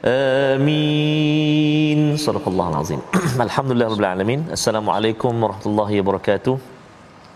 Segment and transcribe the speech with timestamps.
[0.00, 1.98] Amin.
[2.16, 2.96] Subhanallahi
[3.36, 4.40] Alhamdulillah Alhamdulillahirabbil alamin.
[4.48, 6.56] Assalamualaikum warahmatullahi wabarakatuh.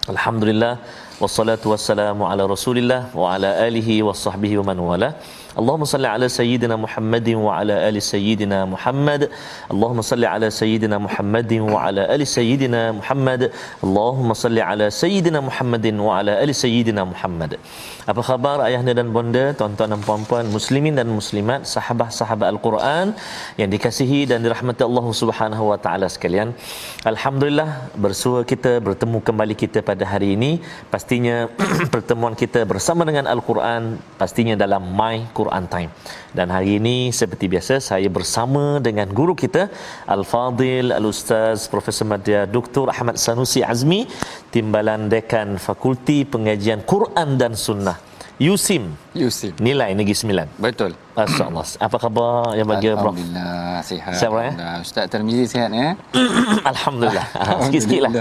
[0.08, 0.80] Alhamdulillah
[1.20, 5.12] wassalatu wassalamu ala Rasulillah wa ala alihi washabbihi wa man wala.
[5.60, 9.30] Allahumma salli ala sayyidina Muhammadin wa ala ali sayyidina Muhammad.
[9.72, 13.42] Allahumma salli ala sayyidina Muhammadin wa ala ali sayyidina Muhammad.
[13.86, 17.54] Allahumma salli ala sayyidina Muhammadin wa ala ali sayyidina Muhammad.
[18.10, 23.14] Apa khabar ayah dan bonda tuan-tuan dan puan-puan muslimin dan muslimat sahabat-sahabat al-Quran
[23.60, 26.50] yang dikasihi dan dirahmati Allah Subhanahu wa taala sekalian?
[27.12, 30.58] Alhamdulillah bersua kita bertemu kembali kita pada hari ini.
[30.90, 31.46] Pastinya
[31.94, 35.18] pertemuan kita bersama dengan al-Quran pastinya dalam mai
[35.68, 35.90] Time.
[36.36, 39.68] Dan hari ini seperti biasa saya bersama dengan guru kita
[40.06, 42.88] Al-Fadil Al-Ustaz Profesor Madya Dr.
[42.90, 44.08] Ahmad Sanusi Azmi
[44.54, 48.98] Timbalan Dekan Fakulti Pengajian Quran dan Sunnah Yusim.
[49.14, 49.54] Yusim.
[49.62, 50.50] Nilai Negeri Sembilan.
[50.58, 50.98] Betul.
[51.14, 51.62] Masya-Allah.
[51.78, 53.14] Apa khabar yang bagi Prof?
[53.14, 54.12] Alhamdulillah sihat.
[54.18, 54.50] Sihat, Prof, ya?
[54.82, 55.94] Ustaz Termizi sihat ya?
[56.74, 57.26] Alhamdulillah.
[57.38, 58.12] Ah, Sikit-sikit lah.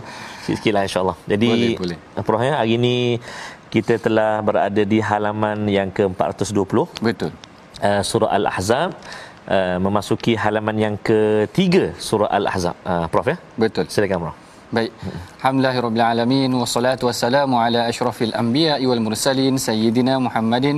[0.45, 1.17] Sikit-sikit lah insya-Allah.
[1.25, 1.97] Jadi Boleh, boleh.
[2.22, 3.17] Prof ya hari ini
[3.73, 7.31] kita telah berada di halaman yang ke-420 Betul.
[7.88, 8.89] uh, surah Al-Ahzab
[9.56, 12.75] uh, memasuki halaman yang ketiga surah Al-Ahzab.
[12.91, 13.38] Uh, Prof ya?
[13.63, 13.85] Betul.
[13.95, 14.38] Silakan Prof.
[14.78, 14.91] Baik.
[15.38, 20.78] Alhamdulillahirabbil alamin wassalatu wassalamu ala asyrafil anbiya'i wal mursalin sayyidina Muhammadin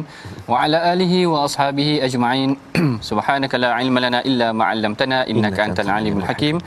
[0.51, 2.51] wa ala alihi wa ashabihi ajma'in.
[3.09, 6.59] Subhanaka la ilma lana illa ma 'allamtana innaka antal alimul hakim.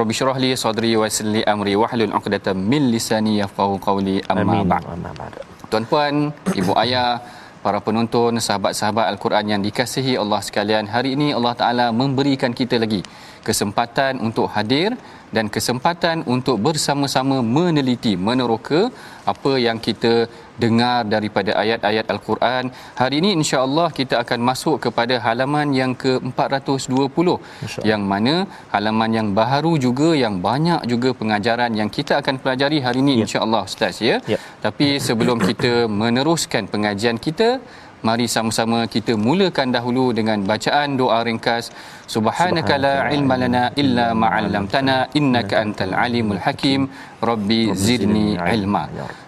[0.00, 4.60] Rabbi shrah li sadri wa yassir li amri wahlul 'uqdatam min lisani yafqahu qawli amma
[4.60, 4.68] Amin.
[4.68, 5.47] ba'd.
[5.68, 7.20] Tuan-puan, ibu ayah,
[7.60, 13.04] para penonton, sahabat-sahabat Al-Quran yang dikasihi Allah sekalian, hari ini Allah Taala memberikan kita lagi
[13.48, 14.90] kesempatan untuk hadir
[15.36, 18.80] dan kesempatan untuk bersama-sama meneliti, meneroka
[19.32, 20.12] apa yang kita
[20.62, 22.64] dengar daripada ayat-ayat Al-Quran.
[23.00, 27.28] Hari ini insya-Allah kita akan masuk kepada halaman yang ke-420
[27.90, 28.34] yang mana
[28.74, 33.62] halaman yang baharu juga yang banyak juga pengajaran yang kita akan pelajari hari ini insya-Allah
[33.70, 34.16] Ustaz ya.
[34.34, 34.38] Ya.
[34.66, 35.72] Tapi sebelum kita
[36.02, 37.50] meneruskan pengajian kita,
[38.06, 41.70] mari sama-sama kita mulakan dahulu dengan bacaan doa ringkas.
[42.14, 46.88] Subhanaka la ilma lana illa ma 'allamtana innaka antal alimul hakim.
[47.30, 48.84] Rabbi zidni ilma.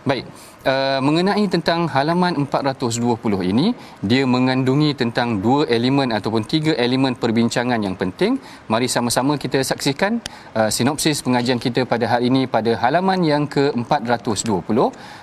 [0.07, 0.50] Baik.
[0.61, 3.73] Uh, mengenai tentang halaman 420 ini
[4.05, 8.37] dia mengandungi tentang dua elemen ataupun tiga elemen perbincangan yang penting.
[8.69, 10.21] Mari sama-sama kita saksikan
[10.53, 14.79] uh, sinopsis pengajian kita pada hari ini pada halaman yang ke-420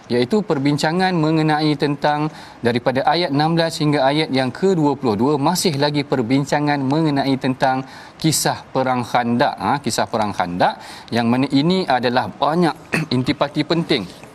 [0.09, 2.33] iaitu perbincangan mengenai tentang
[2.65, 7.85] daripada ayat 16 hingga ayat yang ke-22 masih lagi perbincangan mengenai tentang
[8.17, 9.53] kisah perang Khandak.
[9.53, 10.81] Ha, kisah perang Khandak
[11.13, 12.73] yang mana ini adalah banyak
[13.15, 14.25] intipati penting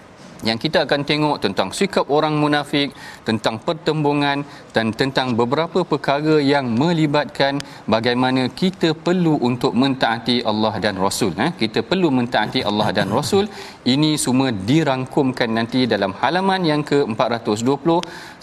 [0.48, 2.88] yang kita akan tengok tentang sikap orang munafik,
[3.28, 4.38] tentang pertembungan
[4.74, 7.62] dan tentang beberapa perkara yang melibatkan
[7.94, 11.32] bagaimana kita perlu untuk mentaati Allah dan Rasul.
[11.46, 11.50] Eh?
[11.62, 13.46] Kita perlu mentaati Allah dan Rasul.
[13.94, 17.90] Ini semua dirangkumkan nanti dalam halaman yang ke-420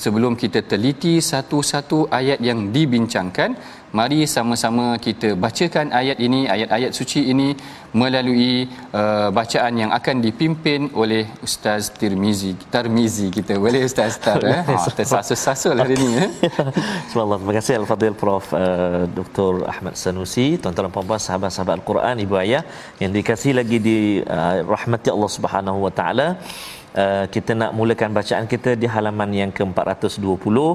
[0.04, 3.52] sebelum kita teliti satu-satu ayat yang dibincangkan.
[3.90, 7.58] Mari sama-sama kita bacakan ayat ini, ayat-ayat suci ini
[7.90, 13.58] melalui uh, bacaan yang akan dipimpin oleh Ustaz Tirmizi, Tarmizi kita.
[13.58, 14.62] Boleh Ustaz Tar eh?
[14.70, 16.30] Ha, tersasul-sasul hari ini eh.
[17.10, 17.40] Subhanallah.
[17.42, 19.66] Terima kasih Al-Fadhil Prof uh, Dr.
[19.66, 22.62] Ahmad Sanusi, tuan-tuan dan puan-puan sahabat-sahabat Al-Quran, ibu ayah
[23.02, 26.28] yang dikasihi lagi di uh, rahmati Allah Subhanahu wa taala.
[26.90, 30.74] Uh, kita nak mulakan bacaan kita di halaman yang ke-420 uh,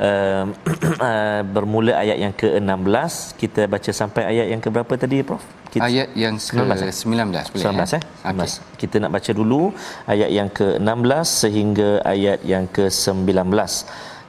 [0.00, 5.44] uh, bermula ayat yang ke-16 kita baca sampai ayat yang ke berapa tadi prof?
[5.68, 6.64] Kita, ayat yang ke-19
[6.96, 8.02] 19 boleh 19 eh, eh?
[8.32, 8.50] Okay.
[8.80, 9.62] kita nak baca dulu
[10.08, 13.52] ayat yang ke-16 sehingga ayat yang ke-19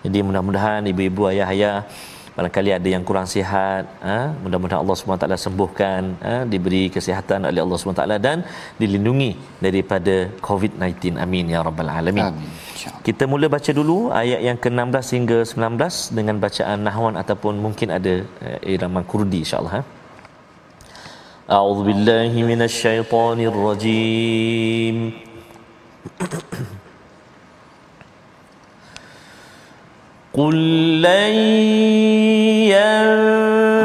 [0.04, 1.88] jadi mudah-mudahan ibu-ibu ayah-ayah
[2.37, 4.19] barangkali ada yang kurang sihat ha?
[4.43, 6.35] mudah-mudahan Allah SWT sembuhkan ha?
[6.53, 8.39] diberi kesihatan oleh Allah SWT dan
[8.81, 9.31] dilindungi
[9.67, 10.17] daripada
[10.49, 12.51] COVID-19 amin ya rabbal alamin amin.
[13.07, 18.15] kita mula baca dulu ayat yang ke-16 hingga 19 dengan bacaan nahwan ataupun mungkin ada
[18.47, 19.83] uh, iraman kurdi insyaallah ha?
[21.57, 24.97] أعوذ بالله من الشيطان الرجيم
[30.42, 31.34] قل لن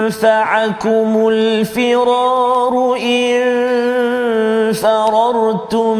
[0.08, 3.42] ينفعكم الفرار إن
[4.72, 5.98] فررتم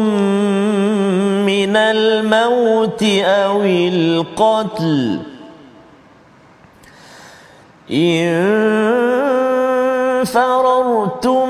[1.45, 5.19] من الموت أو القتل
[7.91, 8.37] إن
[10.25, 11.46] فررتم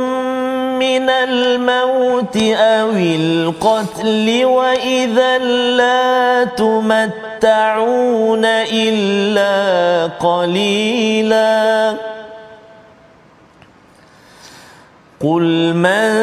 [0.80, 5.38] من الموت أو القتل وإذا
[5.78, 9.54] لا تمت تمتعون إلا
[10.20, 11.94] قليلا.
[15.22, 16.14] قل من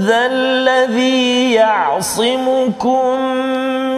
[0.00, 3.18] ذا الذي يعصمكم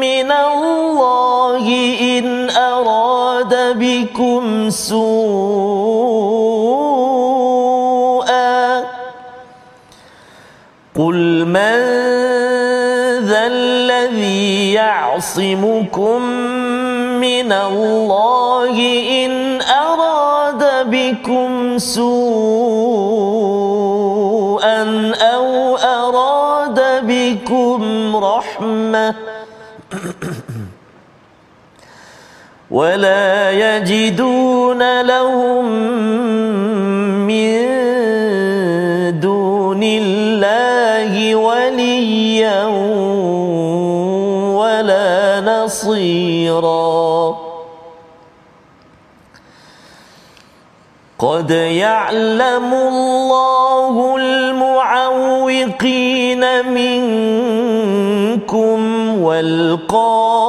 [0.00, 1.66] من الله
[2.00, 6.53] إن أراد بكم سوءا
[10.94, 12.04] قل من
[15.24, 16.22] يعصمكم
[17.20, 18.76] من الله
[19.24, 22.34] إن أراد بكم سوءا
[25.14, 29.14] أو أراد بكم رحمة
[32.70, 35.64] ولا يجدون لهم
[37.26, 37.74] من
[45.74, 47.36] نصيرا
[51.18, 55.64] قد يعلم الله المعوقين
[57.54, 58.80] منكم
[59.22, 60.44] والقائلين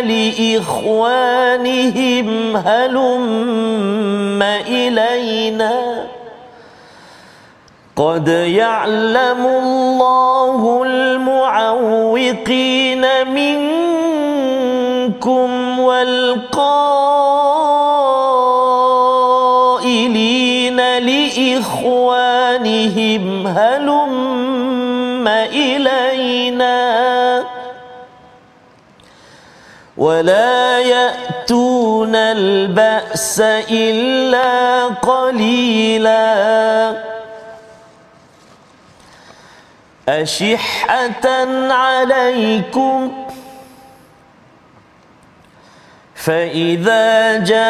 [0.00, 1.46] لإخوانهم
[2.56, 5.85] هلم إلينا
[7.96, 13.06] قد يعلم الله المعوقين
[15.08, 16.18] منكم والقائلين
[20.98, 26.76] لإخوانهم هلم إلينا.
[29.96, 33.40] ولا يأتون البأس
[33.70, 37.05] إلا قليلاً.
[40.08, 41.26] أشحة
[41.72, 43.12] عليكم
[46.14, 47.66] فإذا جاء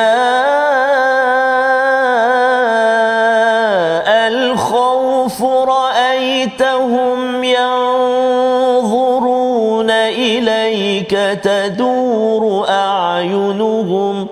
[4.28, 7.90] الخوف رأيتهم ينظرون
[9.90, 11.10] إليك
[11.42, 14.28] تدور أعينهم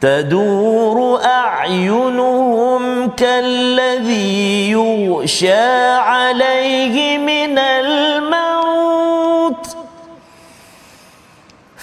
[0.00, 2.73] تدور أعينهم
[3.16, 5.62] كالذي يغشى
[5.96, 8.34] عليه من الموت.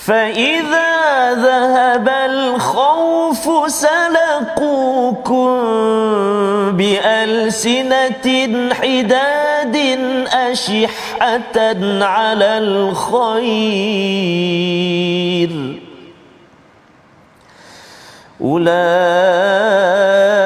[0.05, 5.51] فإذا ذهب الخوف سلقوكم
[6.77, 8.27] بألسنة
[8.73, 9.75] حداد
[10.33, 11.57] أشحة
[12.01, 13.41] على الخير.
[18.41, 20.40] أولئك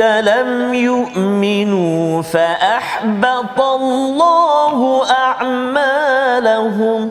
[0.00, 7.10] لم يؤمنوا فأحبط الله أعمالهم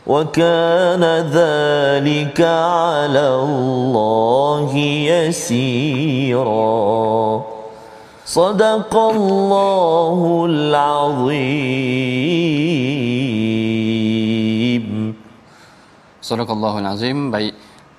[0.07, 4.77] وكان ذلك على الله
[5.09, 6.45] يسيرا
[8.30, 10.20] صدق الله
[10.52, 11.40] العظيم
[16.22, 17.54] صدق الله العظيم baik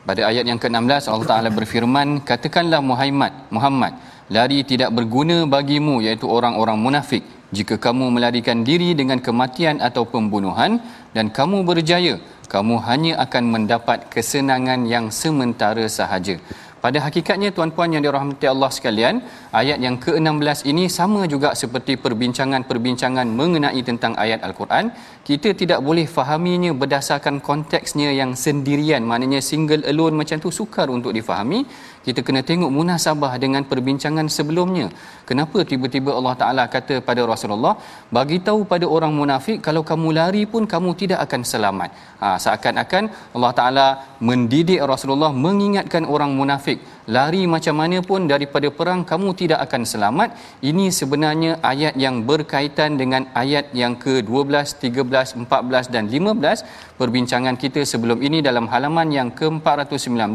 [0.06, 3.92] pada ayat yang ke-16 Allah Taala berfirman katakanlah Muhammad Muhammad
[4.36, 10.78] lari tidak berguna bagimu iaitu orang-orang munafik jika kamu melarikan diri dengan kematian atau pembunuhan
[11.16, 12.14] dan kamu berjaya
[12.54, 16.36] kamu hanya akan mendapat kesenangan yang sementara sahaja
[16.85, 19.15] pada hakikatnya tuan-puan yang dirahmati Allah sekalian,
[19.59, 24.93] ayat yang ke-16 ini sama juga seperti perbincangan-perbincangan mengenai tentang ayat Al-Quran.
[25.29, 31.09] Kita tidak boleh fahaminya berdasarkan konteksnya yang sendirian, maknanya single alone macam tu sukar untuk
[31.17, 31.61] difahami.
[32.05, 34.87] Kita kena tengok munasabah dengan perbincangan sebelumnya.
[35.29, 37.73] Kenapa tiba-tiba Allah Taala kata pada Rasulullah,
[38.17, 41.89] bagi tahu pada orang munafik kalau kamu lari pun kamu tidak akan selamat.
[42.21, 43.03] Ha, seakan-akan
[43.35, 43.87] Allah Taala
[44.29, 46.79] mendidik Rasulullah mengingatkan orang munafik
[47.15, 50.29] lari macam mana pun daripada perang kamu tidak akan selamat
[50.69, 57.83] ini sebenarnya ayat yang berkaitan dengan ayat yang ke-12 13 14 dan 15 perbincangan kita
[57.91, 60.33] sebelum ini dalam halaman yang ke-419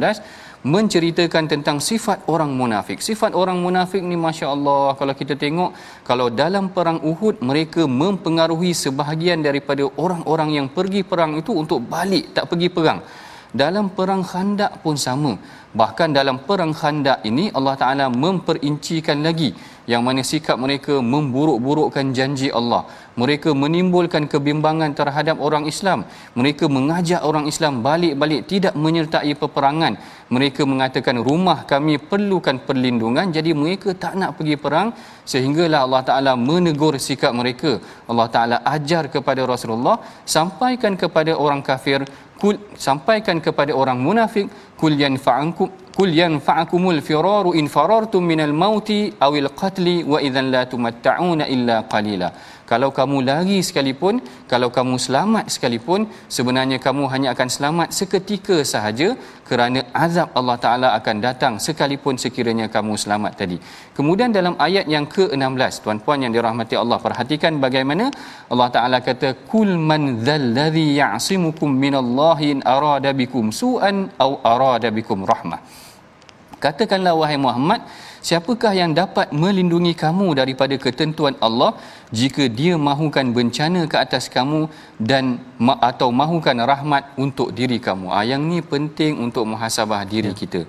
[0.60, 3.00] menceritakan tentang sifat orang munafik.
[3.00, 5.72] Sifat orang munafik ni masya-Allah kalau kita tengok
[6.04, 12.36] kalau dalam perang Uhud mereka mempengaruhi sebahagian daripada orang-orang yang pergi perang itu untuk balik
[12.36, 13.00] tak pergi perang.
[13.50, 15.34] Dalam perang Khandak pun sama.
[15.80, 19.50] Bahkan dalam perang Khandak ini Allah Taala memperincikan lagi
[19.90, 22.86] yang mana sikap mereka memburuk-burukkan janji Allah.
[23.22, 26.00] Mereka menimbulkan kebimbangan terhadap orang Islam.
[26.40, 29.94] Mereka mengajak orang Islam balik-balik tidak menyertai peperangan.
[30.34, 34.88] Mereka mengatakan rumah kami perlukan perlindungan jadi mereka tak nak pergi perang
[35.32, 37.72] sehinggalah Allah Taala menegur sikap mereka.
[38.10, 39.96] Allah Taala ajar kepada Rasulullah
[40.36, 42.00] sampaikan kepada orang kafir
[42.42, 44.46] kul sampaikan kepada orang munafik
[44.80, 51.44] kul yanfa'akum kul yanfa'akumul firaru in farartum minal mauti awil qatli wa idzan la tumatta'una
[51.54, 52.28] illa qalila
[52.70, 54.14] kalau kamu lari sekalipun
[54.52, 56.00] kalau kamu selamat sekalipun
[56.36, 59.08] sebenarnya kamu hanya akan selamat seketika sahaja
[59.48, 63.58] kerana azab Allah Taala akan datang sekalipun sekiranya kamu selamat tadi.
[63.98, 68.06] Kemudian dalam ayat yang ke-16 tuan-puan yang dirahmati Allah perhatikan bagaimana
[68.52, 73.96] Allah Taala kata kul man dzalladzi ya'simukum minallahi in arada bikum su'an
[74.26, 75.60] au arada bikum rahmah.
[76.64, 77.80] Katakanlah wahai Muhammad
[78.28, 81.70] siapakah yang dapat melindungi kamu daripada ketentuan Allah
[82.18, 84.60] jika dia mahukan bencana ke atas kamu
[85.10, 85.38] dan
[85.90, 88.06] atau mahukan rahmat untuk diri kamu.
[88.18, 90.62] Ah yang ni penting untuk muhasabah diri kita.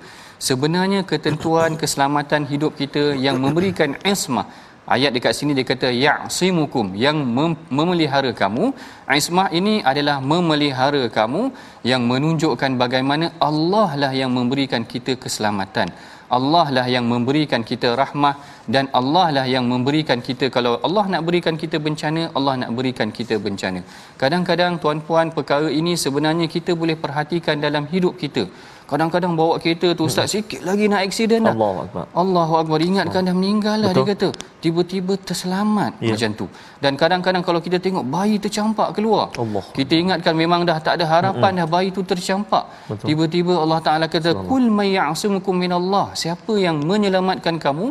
[0.50, 4.48] Sebenarnya ketentuan keselamatan hidup kita yang memberikan ismah.
[4.94, 8.74] Ayat dekat sini dia kata ya'simukum yang mem- memelihara kamu.
[9.22, 11.44] Ismah ini adalah memelihara kamu
[11.92, 15.94] yang menunjukkan bagaimana Allah lah yang memberikan kita keselamatan
[16.38, 18.36] Allah lah yang memberikan kita rahmah
[18.74, 23.10] dan Allah lah yang memberikan kita kalau Allah nak berikan kita bencana Allah nak berikan
[23.18, 23.82] kita bencana.
[24.22, 28.46] Kadang-kadang tuan-puan perkara ini sebenarnya kita boleh perhatikan dalam hidup kita
[28.92, 30.34] kadang-kadang bawa kereta tu ustaz hmm.
[30.36, 31.54] sikit lagi nak aksiden dah.
[31.56, 32.04] Allahu akbar.
[32.24, 32.80] Allahu akbar.
[32.90, 34.30] Ingatkan dah meninggal lah dia kata.
[34.64, 36.14] Tiba-tiba terselamat ya.
[36.14, 36.46] macam tu.
[36.84, 39.64] Dan kadang-kadang kalau kita tengok bayi tercampak keluar Allah.
[39.78, 41.60] kita ingatkan memang dah tak ada harapan hmm.
[41.62, 42.64] dah bayi tu tercampak.
[42.92, 43.08] Betul.
[43.10, 46.06] tiba-tiba Allah Taala kata kul may ya'sumukum minallah.
[46.24, 47.88] Siapa yang menyelamatkan kamu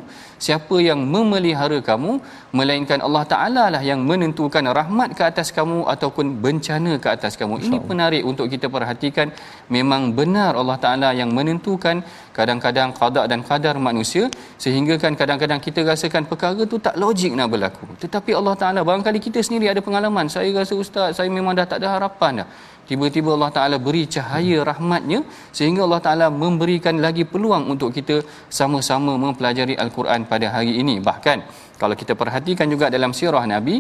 [0.47, 2.13] siapa yang memelihara kamu
[2.59, 7.55] melainkan Allah Taala lah yang menentukan rahmat ke atas kamu ataupun bencana ke atas kamu.
[7.67, 9.29] Ini menarik untuk kita perhatikan.
[9.77, 10.90] Memang benar Allah Taala
[11.21, 12.03] yang menentukan
[12.39, 14.25] kadang-kadang qada dan qadar manusia
[14.65, 17.87] sehingga kan kadang-kadang kita rasakan perkara tu tak logik nak berlaku.
[18.03, 21.79] Tetapi Allah Taala barangkali kita sendiri ada pengalaman saya rasa ustaz saya memang dah tak
[21.83, 22.49] ada harapan dah.
[22.91, 25.23] Tiba-tiba Allah Taala beri cahaya rahmatnya
[25.59, 28.17] sehingga Allah Taala memberikan lagi peluang untuk kita
[28.59, 30.99] sama-sama mempelajari al-Quran pada hari ini.
[30.99, 31.39] Bahkan
[31.81, 33.77] kalau kita perhatikan juga dalam sirah Nabi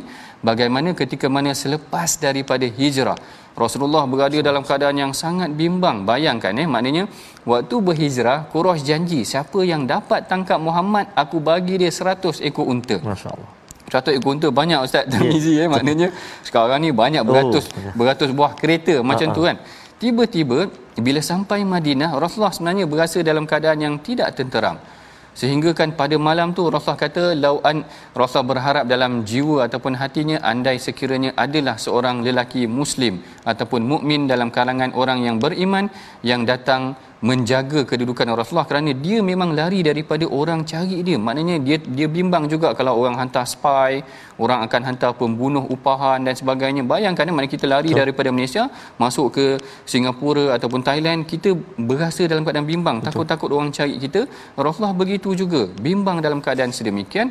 [0.48, 3.18] bagaimana ketika mana selepas daripada hijrah
[3.60, 6.08] Rasulullah berada dalam keadaan yang sangat bimbang.
[6.08, 7.04] Bayangkan eh maknanya
[7.44, 12.96] waktu berhijrah Quraisy janji siapa yang dapat tangkap Muhammad aku bagi dia 100 ekor unta.
[13.04, 13.50] Masyaallah.
[13.92, 15.66] Satu ekor unta banyak ustaz Tamizi yeah.
[15.66, 16.08] eh maknanya.
[16.46, 19.36] Sekarang ni banyak beratus oh, beratus buah kereta macam uh-huh.
[19.36, 19.56] tu kan.
[20.00, 20.58] Tiba-tiba
[20.96, 24.80] bila sampai Madinah Rasulullah sebenarnya berasa dalam keadaan yang tidak tenteram
[25.30, 27.86] sehingga kan pada malam tu Rasulullah kata lauan
[28.20, 34.50] Rasulullah berharap dalam jiwa ataupun hatinya andai sekiranya adalah seorang lelaki muslim ataupun mukmin dalam
[34.50, 35.86] kalangan orang yang beriman
[36.26, 36.98] yang datang
[37.28, 41.18] menjaga kedudukan Rasulullah kerana dia memang lari daripada orang cari dia.
[41.26, 44.00] Maknanya dia dia bimbang juga kalau orang hantar spy
[44.44, 46.82] orang akan hantar pembunuh upahan dan sebagainya.
[46.92, 48.00] Bayangkan mana kita lari Betul.
[48.00, 48.64] daripada Malaysia
[49.02, 49.46] masuk ke
[49.92, 51.52] Singapura ataupun Thailand kita
[51.90, 52.98] berasa dalam keadaan bimbang.
[53.04, 54.24] Takut-takut orang cari kita.
[54.66, 55.68] Rasulullah begitu juga.
[55.88, 57.28] Bimbang dalam keadaan sedemikian.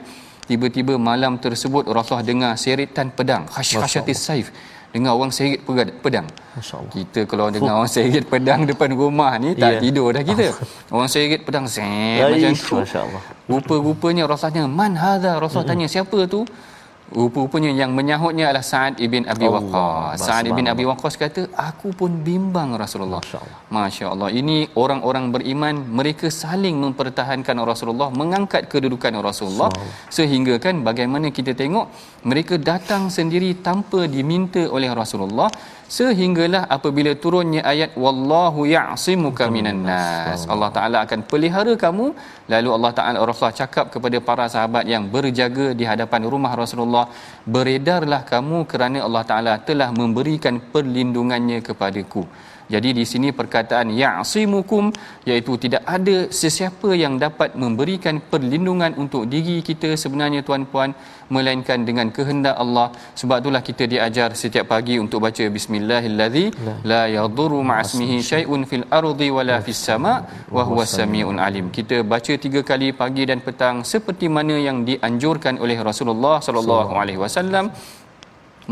[0.49, 3.43] Tiba-tiba malam tersebut Rasulullah dengar seritan pedang.
[3.53, 4.49] Khasyatis saif
[4.89, 5.61] dengar orang serit
[6.01, 6.27] pedang.
[6.89, 9.81] Kita kalau dengar orang serit pedang depan rumah ni tak yeah.
[9.81, 10.49] tidur dah kita.
[10.95, 12.75] orang serit pedang set macam tu.
[12.81, 13.21] Masya-Allah.
[13.45, 15.37] Rupa-rupanya rasanya man hadza?
[15.37, 16.45] Rasul tanya siapa tu?
[17.09, 20.21] Rupa-rupanya yang menyahutnya adalah Sa'ad ibn Abi Waqqas.
[20.21, 20.65] Sa'ad ibn.
[20.69, 23.17] Abi Waqqas kata, aku pun bimbang Rasulullah.
[23.73, 24.29] Masya Allah.
[24.29, 29.73] Ini orang-orang beriman, mereka saling mempertahankan Rasulullah, mengangkat kedudukan Rasulullah.
[30.17, 31.89] Sehingga kan bagaimana kita tengok,
[32.23, 35.47] mereka datang sendiri tanpa diminta oleh Rasulullah.
[35.89, 40.45] Sehinggalah apabila turunnya ayat Wallahu ya'simuka minan nas.
[40.53, 42.13] Allah Ta'ala akan pelihara kamu.
[42.53, 47.09] Lalu Allah Ta'ala Rasulullah cakap kepada para sahabat yang berjaga di hadapan rumah Rasulullah.
[47.55, 52.23] Beredarlah kamu kerana Allah Ta'ala telah memberikan perlindungannya kepadaku.
[52.73, 54.93] Jadi di sini perkataan ya'simukum
[55.29, 60.93] iaitu tidak ada sesiapa yang dapat memberikan perlindungan untuk diri kita sebenarnya tuan-puan
[61.35, 62.87] melainkan dengan kehendak Allah.
[63.19, 66.45] Sebab itulah kita diajar setiap pagi untuk baca bismillahillazi
[66.91, 70.17] la yadurru ma'asmihi syai'un fil ardi wala fis sama'
[70.57, 71.67] wa huwas samiun alim.
[71.77, 77.21] Kita baca tiga kali pagi dan petang seperti mana yang dianjurkan oleh Rasulullah sallallahu alaihi
[77.25, 77.67] wasallam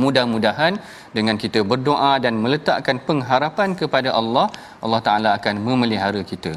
[0.04, 0.74] mudah-mudahan
[1.18, 4.48] dengan kita berdoa dan meletakkan pengharapan kepada Allah
[4.86, 6.54] Allah Taala akan memelihara kita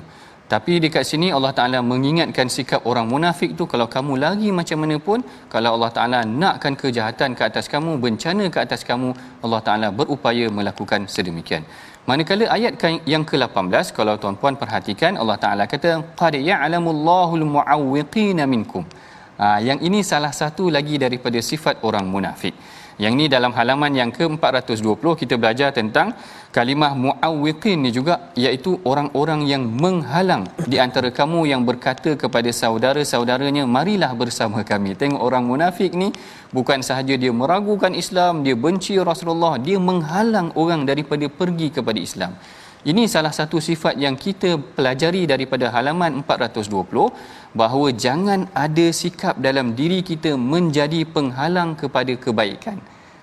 [0.53, 4.97] tapi dekat sini Allah Taala mengingatkan sikap orang munafik tu kalau kamu lagi macam mana
[5.09, 5.21] pun
[5.53, 9.11] kalau Allah Taala nakkan kejahatan ke atas kamu bencana ke atas kamu
[9.45, 11.63] Allah Taala berupaya melakukan sedemikian
[12.11, 12.75] manakala ayat
[13.13, 15.93] yang ke-18 kalau tuan-puan perhatikan Allah Taala kata
[16.23, 18.85] qad ya'lamullahul mu'awwiqina minkum
[19.41, 22.53] Ha, yang ini salah satu lagi daripada sifat orang munafik.
[23.01, 26.13] Yang ini dalam halaman yang ke-420 kita belajar tentang
[26.57, 33.65] kalimah muawwiqin ni juga iaitu orang-orang yang menghalang di antara kamu yang berkata kepada saudara-saudaranya
[33.77, 34.99] marilah bersama kami.
[35.03, 36.09] Tengok orang munafik ni
[36.57, 42.35] bukan sahaja dia meragukan Islam, dia benci Rasulullah, dia menghalang orang daripada pergi kepada Islam.
[42.91, 47.13] Ini salah satu sifat yang kita pelajari daripada halaman 420
[47.61, 52.81] bahawa jangan ada sikap dalam diri kita menjadi penghalang kepada kebaikan.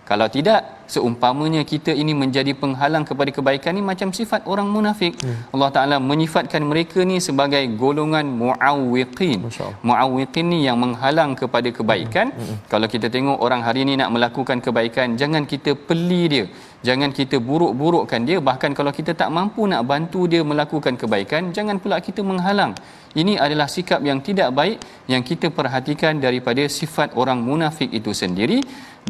[0.07, 5.19] Kalau tidak, seumpamanya kita ini menjadi penghalang kepada kebaikan ni macam sifat orang munafik.
[5.19, 5.35] Hmm.
[5.51, 9.43] Allah Taala menyifatkan mereka ni sebagai golongan muawwiqin.
[9.83, 12.31] Muawwiqin ni yang menghalang kepada kebaikan.
[12.31, 12.47] Hmm.
[12.47, 12.57] Hmm.
[12.71, 16.45] Kalau kita tengok orang hari ini nak melakukan kebaikan, jangan kita peli dia.
[16.87, 18.39] Jangan kita buruk-burukkan dia.
[18.49, 22.71] Bahkan kalau kita tak mampu nak bantu dia melakukan kebaikan, jangan pula kita menghalang.
[23.17, 24.77] Ini adalah sikap yang tidak baik
[25.11, 28.61] yang kita perhatikan daripada sifat orang munafik itu sendiri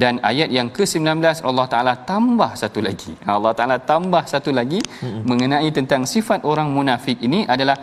[0.01, 3.13] dan ayat yang ke-19 Allah Taala tambah satu lagi.
[3.35, 5.21] Allah Taala tambah satu lagi hmm.
[5.29, 7.77] mengenai tentang sifat orang munafik ini adalah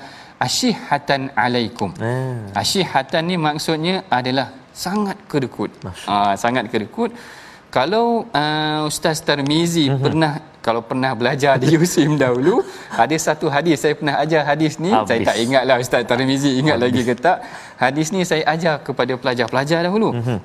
[0.47, 1.91] asyihatan alaikum.
[1.99, 2.63] Ah.
[2.63, 4.49] Asyihatan ni maksudnya adalah
[4.85, 5.71] sangat kedekut.
[5.87, 7.11] Masya Ah sangat kedekut.
[7.77, 10.03] Kalau uh, Ustaz Tarmizi mm-hmm.
[10.05, 10.33] pernah
[10.67, 12.63] kalau pernah belajar di USIM dahulu
[13.05, 15.09] ada satu hadis saya pernah ajar hadis ni Habis.
[15.11, 17.43] saya tak ingatlah Ustaz Tarmizi ingat lagi ke tak
[17.83, 20.39] hadis ni saya ajar kepada pelajar-pelajar dahulu mm-hmm.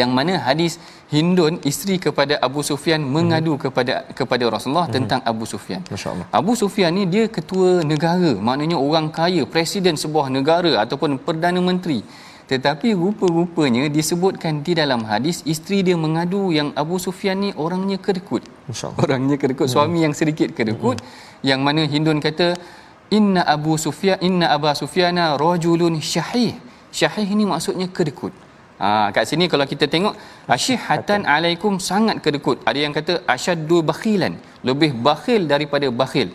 [0.00, 0.80] yang mana hadis
[1.12, 3.64] Hindun isteri kepada Abu Sufyan mengadu mm-hmm.
[3.64, 4.96] kepada kepada Rasulullah mm-hmm.
[4.96, 6.26] tentang Abu Sufyan Masya Allah.
[6.32, 12.00] Abu Sufyan ni dia ketua negara maknanya orang kaya presiden sebuah negara ataupun perdana menteri
[12.44, 18.44] tetapi rupa-rupanya disebutkan di dalam hadis isteri dia mengadu yang Abu Sufyan ni orangnya kedekut
[18.68, 19.00] Masya Allah.
[19.04, 21.00] orangnya kedekut suami yang sedikit kedekut
[21.50, 22.48] yang mana Hindun kata
[23.12, 26.52] inna Abu Sufyan inna Aba Sufyana rajulun syahih
[27.00, 28.32] syahih ini maksudnya kedekut
[28.84, 30.14] Ha, kat sini kalau kita tengok
[30.56, 32.56] asyihatan alaikum sangat kedekut.
[32.70, 34.34] Ada yang kata asyaddu bakhilan,
[34.68, 36.28] lebih bakhil daripada bakhil.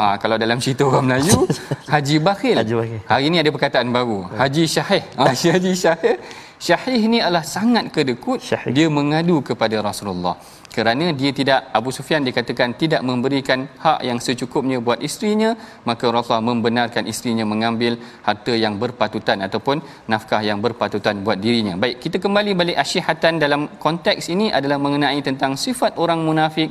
[0.00, 1.38] Ha, kalau dalam cerita orang Melayu,
[1.94, 2.56] haji bakhil.
[2.62, 3.00] Haji bakhil.
[3.12, 5.02] Hari ini ada perkataan baru, haji syahih.
[5.18, 6.16] Ha, haji syahih.
[6.60, 8.72] Syahih ni adalah sangat kedekut Syahih.
[8.76, 10.36] dia mengadu kepada Rasulullah
[10.76, 15.50] kerana dia tidak Abu Sufyan dikatakan tidak memberikan hak yang secukupnya buat isterinya
[15.88, 21.98] maka Rasulullah membenarkan isterinya mengambil harta yang berpatutan ataupun nafkah yang berpatutan buat dirinya baik
[22.04, 26.70] kita kembali balik asyihatan dalam konteks ini adalah mengenai tentang sifat orang munafik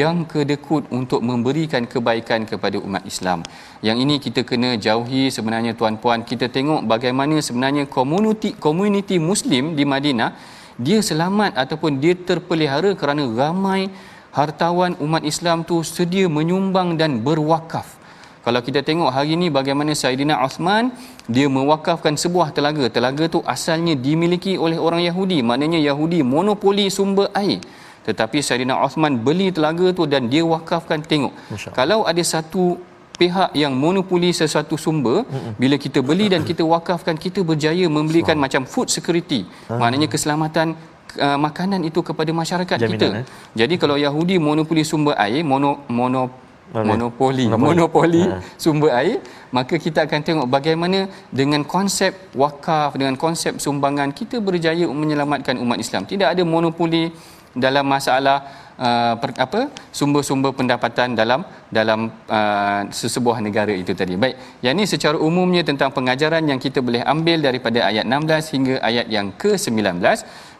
[0.00, 3.44] yang kedekut untuk memberikan kebaikan kepada umat Islam.
[3.84, 6.24] Yang ini kita kena jauhi sebenarnya tuan-puan.
[6.24, 10.30] Kita tengok bagaimana sebenarnya komuniti komuniti Muslim di Madinah
[10.78, 13.92] dia selamat ataupun dia terpelihara kerana ramai
[14.32, 18.00] hartawan umat Islam tu sedia menyumbang dan berwakaf.
[18.42, 20.90] Kalau kita tengok hari ini bagaimana Saidina Osman
[21.30, 22.90] dia mewakafkan sebuah telaga.
[22.90, 25.46] Telaga tu asalnya dimiliki oleh orang Yahudi.
[25.46, 27.62] Maknanya Yahudi monopoli sumber air.
[28.02, 31.30] Tetapi Saidina Osman beli telaga tu dan dia wakafkan tengok.
[31.70, 32.82] Kalau ada satu
[33.20, 35.52] pihak yang monopoli sesuatu sumber Mm-mm.
[35.60, 39.46] bila kita beli dan kita wakafkan kita berjaya memberikan macam food security.
[39.68, 40.74] Maknanya keselamatan
[41.20, 43.06] uh, makanan itu kepada masyarakat Jaminan, kita.
[43.20, 43.24] eh?
[43.60, 48.40] Jadi kalau Yahudi monopoli sumber air, mono mono monopoli monopoli, monopoli ha.
[48.56, 49.20] sumber air
[49.52, 55.76] maka kita akan tengok bagaimana dengan konsep wakaf dengan konsep sumbangan kita berjaya menyelamatkan umat
[55.84, 57.12] Islam tidak ada monopoli
[57.52, 59.60] dalam masalah uh, per, apa
[59.98, 61.40] sumber-sumber pendapatan dalam
[61.78, 64.14] dalam uh, sesebuah negara itu tadi.
[64.14, 68.74] Baik, yang ini secara umumnya tentang pengajaran yang kita boleh ambil daripada ayat 16 hingga
[68.90, 69.98] ayat yang ke-19.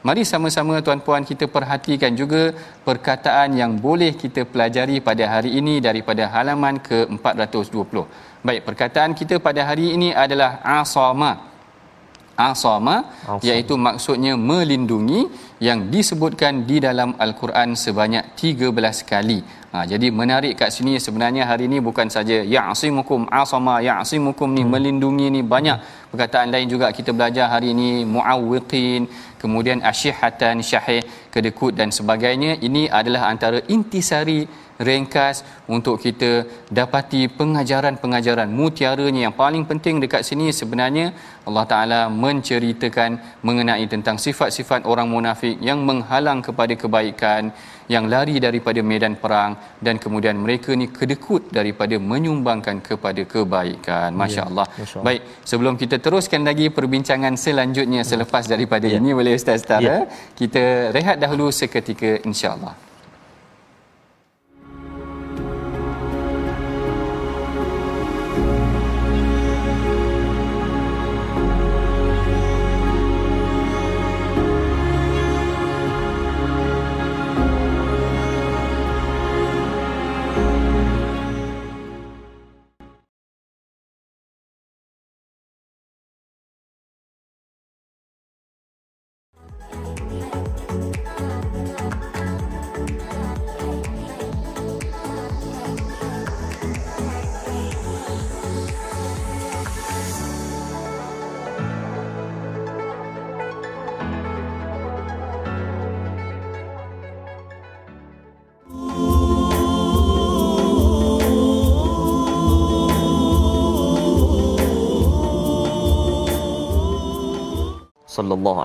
[0.03, 2.51] Mari sama-sama tuan-puan kita perhatikan juga
[2.83, 8.03] perkataan yang boleh kita pelajari pada hari ini daripada halaman ke-420.
[8.43, 11.52] Baik, perkataan kita pada hari ini adalah asama.
[12.51, 12.97] Asama
[13.49, 15.21] iaitu maksudnya melindungi
[15.67, 19.41] yang disebutkan di dalam al-Quran sebanyak 13 kali.
[19.73, 24.73] Ha, jadi menarik kat sini sebenarnya hari ini bukan saja ya'simukum asama ya'simukum ni hmm.
[24.73, 25.79] melindungi ni banyak
[26.13, 29.09] perkataan lain juga kita belajar hari ini muawwiqin
[29.41, 31.01] kemudian asyihatan syahih
[31.33, 34.45] kedekut dan sebagainya ini adalah antara intisari
[34.89, 35.37] ringkas
[35.75, 36.31] untuk kita
[36.79, 41.07] dapati pengajaran-pengajaran mutiaranya yang paling penting dekat sini sebenarnya
[41.49, 43.11] Allah Taala menceritakan
[43.47, 47.51] mengenai tentang sifat-sifat orang munafik yang menghalang kepada kebaikan
[47.95, 49.53] yang lari daripada medan perang
[49.87, 54.67] dan kemudian mereka ni kedekut daripada menyumbangkan kepada kebaikan ya, masya-Allah.
[54.71, 58.99] Ya, masya Baik, sebelum kita teruskan lagi perbincangan selanjutnya selepas daripada ya.
[59.01, 59.99] ini oleh ustaz Tara, ya.
[60.41, 62.92] kita rehat dahulu seketika insya-Allah.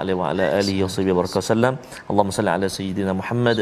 [0.02, 1.74] Alaihi wa ala alihi wasallam
[2.10, 3.58] Allahumma salli ala sayyidina Muhammad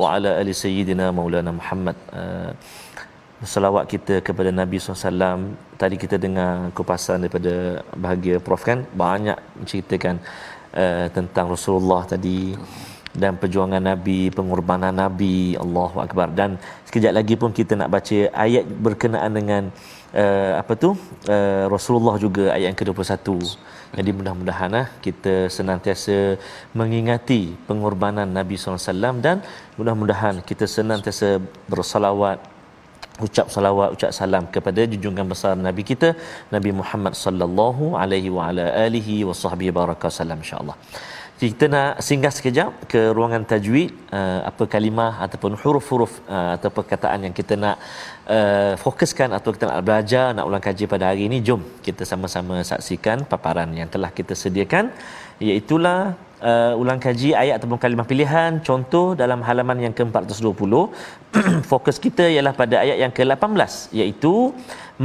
[0.00, 2.50] wa ala ali sayyidina Maulana Muhammad uh,
[3.52, 7.54] selawat kita kepada Nabi SAW tadi kita dengar kupasan daripada
[8.04, 10.16] bahagia Prof kan banyak menceritakan
[10.82, 12.54] uh, tentang Rasulullah tadi
[13.10, 16.30] dan perjuangan Nabi, pengorbanan Nabi, Allahu Akbar.
[16.30, 19.62] Dan sekejap lagi pun kita nak baca ayat berkenaan dengan
[20.14, 20.94] uh, apa tu?
[21.26, 23.26] Uh, Rasulullah juga ayat yang ke-21.
[23.98, 26.16] Jadi mudah-mudahan lah kita senantiasa
[26.80, 29.36] mengingati pengorbanan Nabi SAW dan
[29.78, 31.28] mudah-mudahan kita senantiasa
[31.72, 32.38] bersalawat
[33.26, 36.08] ucap salawat ucap salam kepada junjungan besar nabi kita
[36.54, 40.76] Nabi Muhammad sallallahu alaihi wa ala alihi wa sahbihi barakasallam insyaallah.
[41.40, 47.24] Kita nak singgah sekejap ke ruangan tajwid uh, apa kalimah ataupun huruf-huruf uh, atau perkataan
[47.26, 47.76] yang kita nak
[48.36, 52.56] uh, fokuskan atau kita nak belajar nak ulang kaji pada hari ini jom kita sama-sama
[52.70, 54.84] saksikan paparan yang telah kita sediakan.
[55.40, 58.52] Iaitu uh, ulang kaji ayat ataupun kalimah pilihan.
[58.68, 60.72] Contoh dalam halaman yang ke-420
[61.70, 64.34] fokus kita ialah pada ayat yang ke-18 iaitu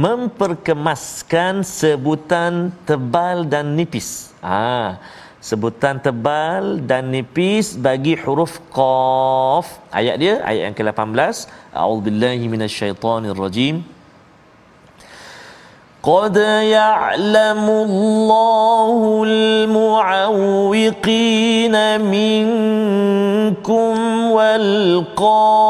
[0.06, 2.52] memperkemaskan sebutan
[2.88, 4.10] tebal dan nipis.
[4.44, 5.00] Ah
[5.45, 13.75] sebutan tebal dan nipis bagi huruf qaf ayat dia ayat yang ke-18 a'udzubillahi minasyaitonirrajim
[16.01, 16.33] قد
[16.77, 19.23] يعلم الله
[19.69, 20.81] المعوقين
[22.01, 23.93] منكم
[24.31, 25.69] والقائلين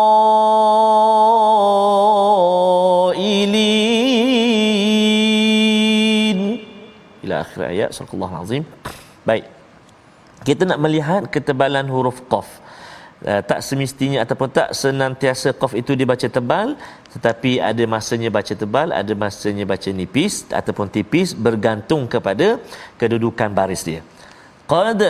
[7.23, 8.63] إلى آخر آيات صدق الله العظيم
[9.27, 9.54] baik
[10.46, 12.48] kita nak melihat ketebalan huruf qaf.
[13.16, 16.68] Uh, tak semestinya ataupun tak senantiasa qaf itu dibaca tebal
[17.14, 22.60] tetapi ada masanya baca tebal ada masanya baca nipis ataupun tipis bergantung kepada
[23.00, 24.00] kedudukan baris dia.
[24.72, 25.00] Qad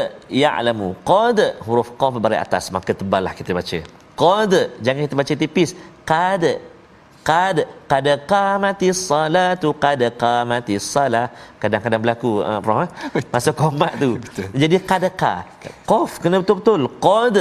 [0.42, 3.78] ya'lamu qad huruf qaf baris atas maka teballah kita baca.
[4.22, 4.52] Qad
[4.84, 5.70] jangan kita baca tipis.
[6.10, 6.44] Qad
[7.28, 7.58] qad
[7.90, 11.26] qad qamatis salatu qad qamatis salah
[11.62, 12.90] kadang-kadang berlaku uh, prof eh?
[13.34, 14.10] masa komat tu.
[14.62, 15.34] Jadi qad qa.
[15.90, 16.82] Qaf kena betul-betul.
[17.06, 17.36] Qad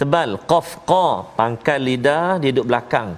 [0.00, 0.30] tebal.
[0.50, 1.06] Qaf qa.
[1.38, 3.08] Pangkal lidah dia duduk belakang.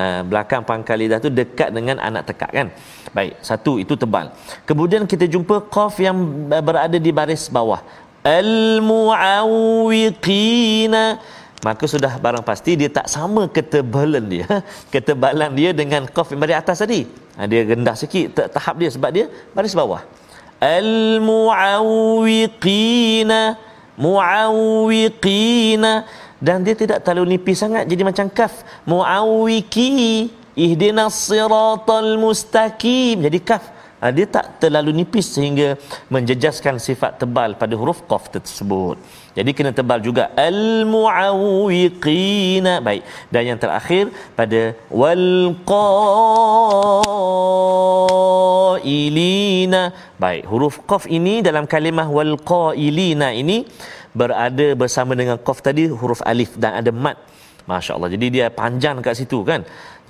[0.00, 2.68] Uh, belakang pangkal lidah tu dekat dengan anak tekak kan?
[3.16, 4.26] Baik satu itu tebal.
[4.68, 6.16] Kemudian kita jumpa qaf yang
[6.68, 7.80] berada di baris bawah.
[8.22, 8.52] Al
[8.90, 11.04] muawwiqina
[11.60, 14.46] maka sudah barang pasti dia tak sama ketebalan dia
[14.94, 17.04] ketebalan dia dengan qaf yang baris atas tadi.
[17.36, 20.02] Ha, dia rendah sikit tahap dia sebab dia baris bawah.
[20.60, 22.60] Al muawwiqina.
[24.00, 25.92] Muawwiqina
[26.40, 33.20] dan dia tidak terlalu nipis sangat jadi macam kaf muawwiki ihdinas siratal mustaqim.
[33.20, 35.68] Jadi kaf ha, dia tak terlalu nipis sehingga
[36.14, 38.96] menjejaskan sifat tebal pada huruf qaf tersebut.
[39.38, 40.24] Jadi kena tebal juga.
[40.48, 40.60] Al
[40.94, 43.02] muawwiqina baik.
[43.32, 44.04] Dan yang terakhir
[44.38, 44.60] pada
[45.00, 45.28] wal
[48.82, 49.82] qailina
[50.24, 50.42] baik.
[50.52, 53.58] Huruf qaf ini dalam kalimah wal qailina ini
[54.20, 57.18] berada bersama dengan qaf tadi huruf alif dan ada mat
[57.70, 58.10] Masya Allah.
[58.14, 59.60] Jadi dia panjang kat situ kan.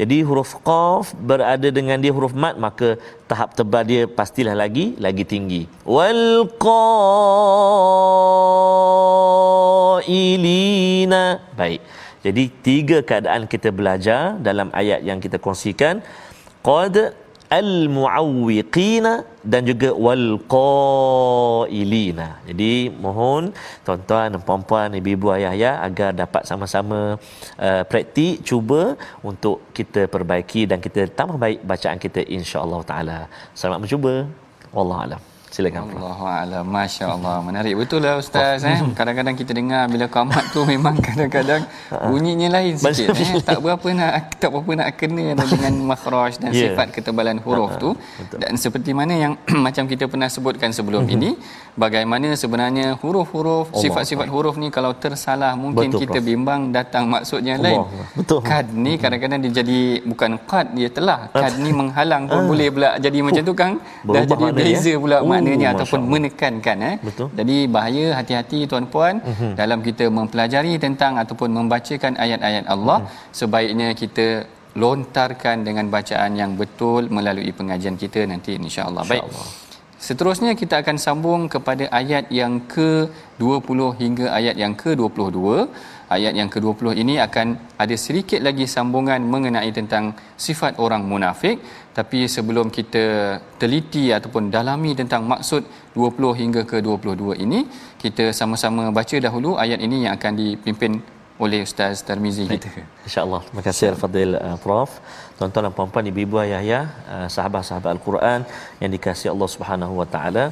[0.01, 2.89] Jadi huruf qaf berada dengan dia huruf mat maka
[3.31, 5.63] tahap tebal dia pastilah lagi lagi tinggi.
[5.97, 6.49] Wal
[10.01, 11.25] qailina.
[11.61, 11.81] Baik.
[12.25, 16.01] Jadi tiga keadaan kita belajar dalam ayat yang kita kongsikan.
[16.65, 16.97] Qad
[17.59, 19.13] al-muawwiqina
[19.53, 22.29] dan juga wal qailina.
[22.49, 22.73] Jadi
[23.05, 23.51] mohon
[23.87, 27.19] tuan-tuan dan puan-puan, ibu-ibu ayah-ayah agar dapat sama-sama
[27.67, 28.95] uh, praktik cuba
[29.31, 33.19] untuk kita perbaiki dan kita tambah baik bacaan kita insya-Allah taala.
[33.59, 34.15] Selamat mencuba.
[34.71, 35.30] Wallahu alam.
[35.51, 35.91] Silakan.
[35.99, 36.63] Allahu a'lam.
[36.63, 37.43] Masya-Allah.
[37.43, 38.79] Menarik betul lah ustaz eh.
[38.95, 43.43] Kadang-kadang kita dengar bila qamat tu memang kadang-kadang bunyinya lain sikit eh.
[43.43, 46.71] Tak berapa nak tak berapa nak kena dengan makhraj dan yeah.
[46.71, 47.99] sifat ketebalan huruf tu.
[47.99, 48.39] Betul.
[48.39, 49.33] Dan seperti mana yang
[49.67, 51.19] macam kita pernah sebutkan sebelum mm-hmm.
[51.19, 51.31] ini,
[51.75, 56.29] bagaimana sebenarnya huruf-huruf, sifat-sifat huruf ni kalau tersalah mungkin betul, kita Prof.
[56.31, 57.91] bimbang datang maksudnya Allah.
[57.91, 58.15] lain.
[58.15, 58.39] Betul.
[58.47, 61.27] Kad ni kadang-kadang dia jadi bukan qad dia telah.
[61.35, 63.83] Kad ni menghalang pun boleh pula jadi macam tu kan.
[64.07, 66.97] Dah jadi beza pula oh, maknanya oh, ataupun menekankan eh.
[67.09, 67.29] Betul.
[67.39, 69.53] Jadi bahaya hati-hati tuan-puan uh-huh.
[69.61, 73.35] dalam kita mempelajari tentang ataupun membacakan ayat-ayat Allah uh-huh.
[73.41, 74.29] sebaiknya kita
[74.83, 79.03] lontarkan dengan bacaan yang betul melalui pengajian kita nanti insya-Allah.
[79.07, 79.69] Insya Baik.
[80.01, 85.69] Seterusnya kita akan sambung kepada ayat yang ke-20 hingga ayat yang ke-22.
[86.17, 87.47] Ayat yang ke-20 ini akan
[87.83, 91.61] ada sedikit lagi sambungan mengenai tentang sifat orang munafik.
[91.99, 93.05] Tapi sebelum kita
[93.61, 95.63] teliti ataupun dalami tentang maksud
[95.99, 97.67] 20 hingga ke-22 ini,
[98.03, 100.93] kita sama-sama baca dahulu ayat ini yang akan dipimpin
[101.45, 102.71] oleh Ustaz Tarmizi kita.
[103.07, 103.43] InsyaAllah.
[103.49, 104.91] Terima kasih Al-Fadhil uh, Prof.
[105.39, 108.41] Tuan-tuan dan puan-puan, ibu-ibu, ayah-ayah, uh, sahabat-sahabat Al-Quran
[108.83, 110.45] yang dikasihi Allah Subhanahu Wa Taala.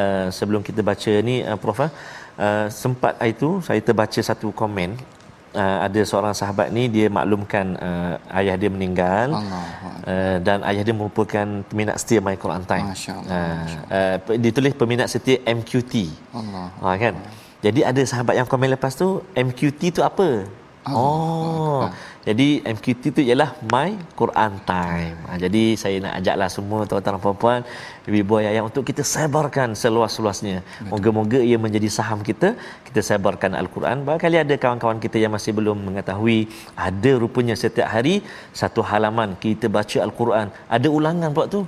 [0.00, 5.19] Uh, sebelum kita baca ni uh, Prof, uh, sempat itu saya terbaca satu komen
[5.54, 10.94] uh, ada seorang sahabat ni dia maklumkan uh, ayah dia meninggal uh, dan ayah dia
[10.94, 12.86] merupakan peminat setia My Quran Time.
[13.26, 16.10] Uh, uh, ditulis peminat setia MQT.
[16.34, 16.68] Allah.
[16.78, 17.14] Uh, kan?
[17.60, 20.48] Jadi ada sahabat yang komen lepas tu MQT tu apa?
[20.86, 20.96] Allah.
[20.96, 21.80] Oh.
[21.84, 21.92] Allah.
[22.28, 25.16] Jadi MQT tu ialah My Quran Time.
[25.24, 27.60] Ha, jadi saya nak ajaklah semua tuan-tuan dan puan-puan,
[28.04, 30.60] ibu-ibu ayah untuk kita sebarkan seluas-luasnya.
[30.92, 32.48] Moga-moga ia menjadi saham kita,
[32.88, 34.04] kita sebarkan Al-Quran.
[34.04, 36.40] Barangkali ada kawan-kawan kita yang masih belum mengetahui,
[36.76, 38.20] ada rupanya setiap hari
[38.60, 40.52] satu halaman kita baca Al-Quran.
[40.68, 41.62] Ada ulangan pula tu.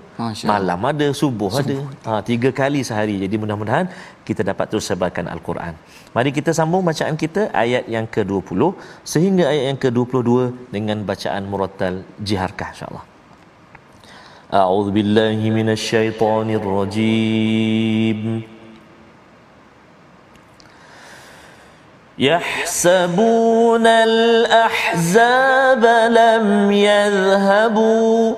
[0.53, 1.81] Malam ada, subuh, subuh.
[1.81, 2.21] ada.
[2.21, 3.17] Ha, tiga kali sehari.
[3.25, 3.89] Jadi mudah-mudahan
[4.28, 5.74] kita dapat terus sebarkan Al-Quran.
[6.16, 8.62] Mari kita sambung bacaan kita ayat yang ke-20
[9.14, 10.32] sehingga ayat yang ke-22
[10.76, 13.06] dengan bacaan murattal jiharkah insya-Allah.
[14.48, 18.22] A'udzu billahi minasyaitonir rajim.
[22.18, 28.36] يحسبون الأحزاب لم يذهبوا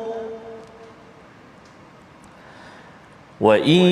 [3.41, 3.85] وإن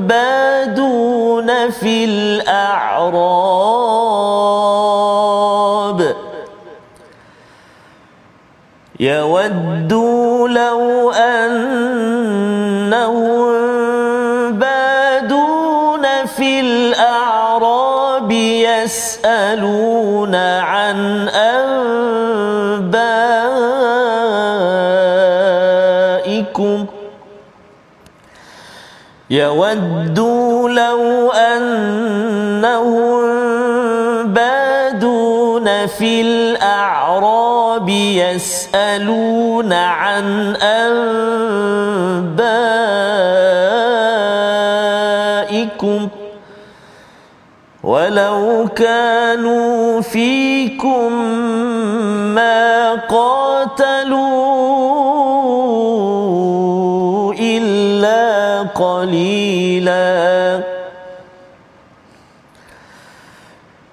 [0.07, 3.43] بادون في الأعراب.
[9.01, 11.92] يودوا لو أنهم
[18.85, 21.29] يسألون عن
[26.49, 26.87] أنبائكم
[29.31, 33.23] يودوا لو أنهم
[34.33, 41.92] بادون في الأعراب يسألون عن أنبائكم
[47.83, 51.13] ولو كانوا فيكم
[52.35, 54.23] ما قاتلوا
[57.35, 60.12] إلا قليلاً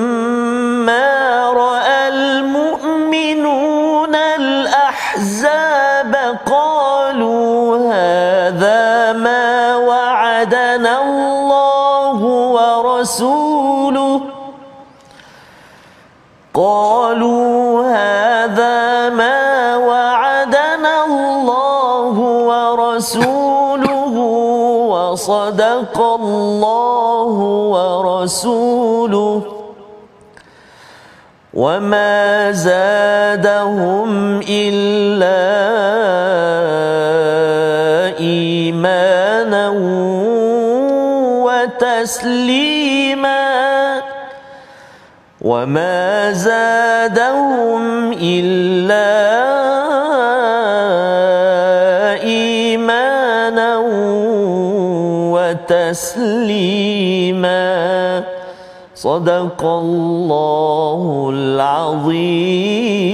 [1.53, 6.15] رأى المؤمنون الأحزاب
[6.45, 12.19] قالوا هذا ما وعدنا الله
[12.57, 14.21] ورسوله.
[16.53, 22.15] قالوا هذا ما وعدنا الله
[22.49, 23.44] ورسوله.
[25.15, 27.35] وصدق الله
[27.71, 29.41] ورسوله
[31.53, 34.09] وما زادهم
[34.43, 35.39] إلا
[38.19, 39.69] إيمانا
[41.47, 43.45] وتسليما
[45.41, 49.24] وما زادهم إلا
[59.04, 61.00] صدق الله
[61.36, 63.10] العظيم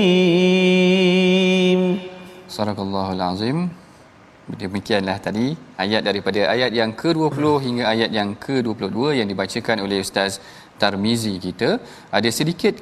[2.57, 3.59] Sadaqallahul Azim.
[4.47, 5.53] Demikianlah tadi
[5.85, 10.41] ayat daripada ayat yang ke-20 hingga ayat yang ke-22 yang dibacakan oleh Ustaz
[10.81, 11.71] Tarmizi kita.
[12.19, 12.75] Ada sedikit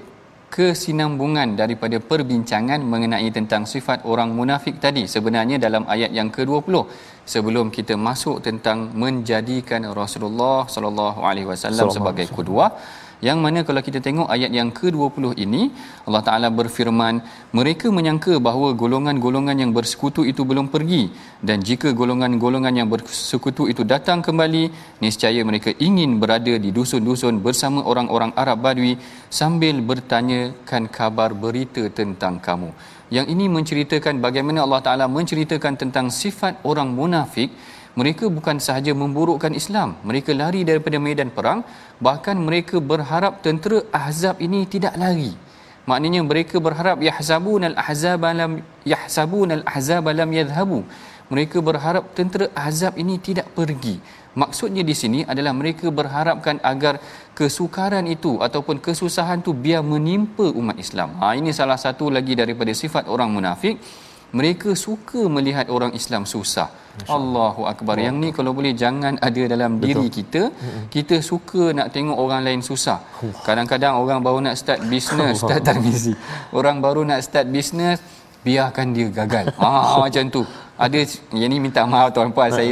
[0.56, 6.76] kesinambungan daripada perbincangan mengenai tentang sifat orang munafik tadi sebenarnya dalam ayat yang ke-20
[7.34, 12.70] sebelum kita masuk tentang menjadikan Rasulullah sallallahu alaihi wasallam sebagai kudwah
[13.20, 15.62] yang mana kalau kita tengok ayat yang ke-20 ini
[16.08, 17.20] Allah Taala berfirman
[17.52, 21.12] mereka menyangka bahawa golongan-golongan yang bersekutu itu belum pergi.
[21.44, 24.64] Dan jika golongan-golongan yang bersekutu itu datang kembali
[25.04, 28.96] niscaya mereka ingin berada di dusun-dusun bersama orang-orang Arab Badui
[29.28, 32.72] sambil bertanyakan kabar berita tentang kamu.
[33.10, 37.50] Yang ini menceritakan bagaimana Allah Taala menceritakan tentang sifat orang munafik
[37.98, 41.62] mereka bukan sahaja memburukkan Islam mereka lari daripada medan perang
[41.98, 45.32] bahkan mereka berharap tentera ahzab ini tidak lari.
[45.90, 48.52] Maknanya mereka berharap yahzabun al-ahzab lam
[48.86, 50.80] yahsabun al-ahzab lam yadhhabu.
[51.34, 53.96] Mereka berharap tentera ahzab ini tidak pergi.
[54.42, 57.02] Maksudnya di sini adalah mereka berharapkan agar
[57.38, 61.18] kesukaran itu ataupun kesusahan itu biar menimpa umat Islam.
[61.22, 63.82] Ha ini salah satu lagi daripada sifat orang munafik
[64.36, 66.70] mereka suka melihat orang Islam susah.
[67.18, 67.96] Allahu akbar.
[67.96, 69.88] Yang ni kalau boleh jangan ada dalam Betul.
[69.88, 70.42] diri kita.
[70.96, 73.00] Kita suka nak tengok orang lain susah.
[73.48, 76.14] Kadang-kadang orang baru nak start bisnes, start Tarmizi.
[76.52, 78.04] Orang baru nak start bisnes,
[78.44, 79.46] biarkan dia gagal.
[79.62, 79.72] Ha
[80.04, 80.44] macam tu.
[80.80, 81.00] Ada
[81.36, 82.72] yang ni minta maaf tuan-puan saya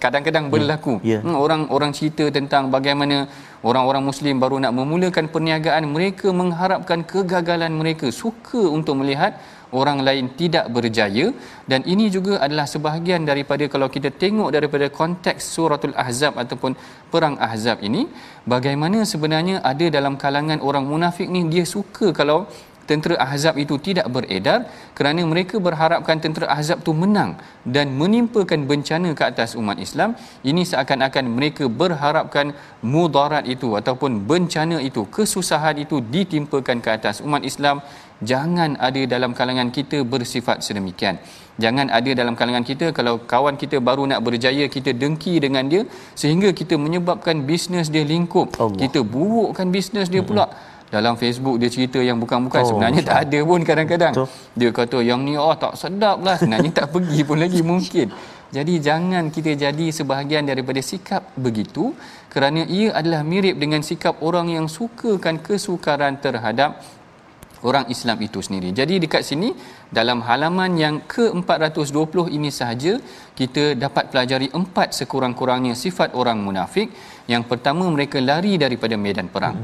[0.00, 0.50] kadang-kadang ya.
[0.54, 0.94] berlaku.
[1.04, 1.20] Yeah.
[1.24, 3.28] Hmm, orang orang cerita tentang bagaimana
[3.68, 9.36] orang-orang muslim baru nak memulakan perniagaan mereka mengharapkan kegagalan mereka suka untuk melihat
[9.80, 11.26] orang lain tidak berjaya.
[11.70, 16.74] Dan ini juga adalah sebahagian daripada kalau kita tengok daripada konteks suratul ahzab ataupun
[17.12, 18.02] perang ahzab ini
[18.54, 22.46] bagaimana sebenarnya ada dalam kalangan orang munafik ni dia suka kalau
[22.90, 24.66] tentera ahzab itu tidak beredar
[24.98, 27.30] kerana mereka berharapkan tentera ahzab itu menang
[27.74, 30.18] dan menimpakan bencana ke atas umat Islam.
[30.50, 32.50] Ini seakan-akan mereka berharapkan
[32.94, 37.78] mudarat itu ataupun bencana itu kesusahan itu ditimpakan ke atas umat Islam
[38.30, 41.16] jangan ada dalam kalangan kita bersifat sedemikian.
[41.60, 45.82] Jangan ada dalam kalangan kita kalau kawan kita baru nak berjaya kita dengki dengan dia
[46.16, 48.48] sehingga kita menyebabkan bisnes dia lingkup.
[48.56, 48.80] Allah.
[48.82, 50.46] kita burukkan bisnes dia pula.
[50.90, 54.14] Dalam Facebook dia cerita yang bukan-bukan oh, sebenarnya tak ada pun kadang-kadang.
[54.16, 54.28] Betul.
[54.58, 56.34] dia kata yang ni oh tak sedap lah.
[56.40, 58.08] Sebenarnya tak pergi pun lagi mungkin.
[58.50, 61.94] Jadi jangan kita jadi sebahagian daripada sikap begitu
[62.34, 66.82] kerana ia adalah mirip dengan sikap orang yang sukakan kesukaran terhadap
[67.68, 68.70] orang Islam itu sendiri.
[68.80, 69.48] Jadi dekat sini
[69.98, 72.92] dalam halaman yang ke-420 ini sahaja
[73.40, 76.88] kita dapat pelajari empat sekurang-kurangnya sifat orang munafik.
[77.32, 79.58] Yang pertama mereka lari daripada medan perang.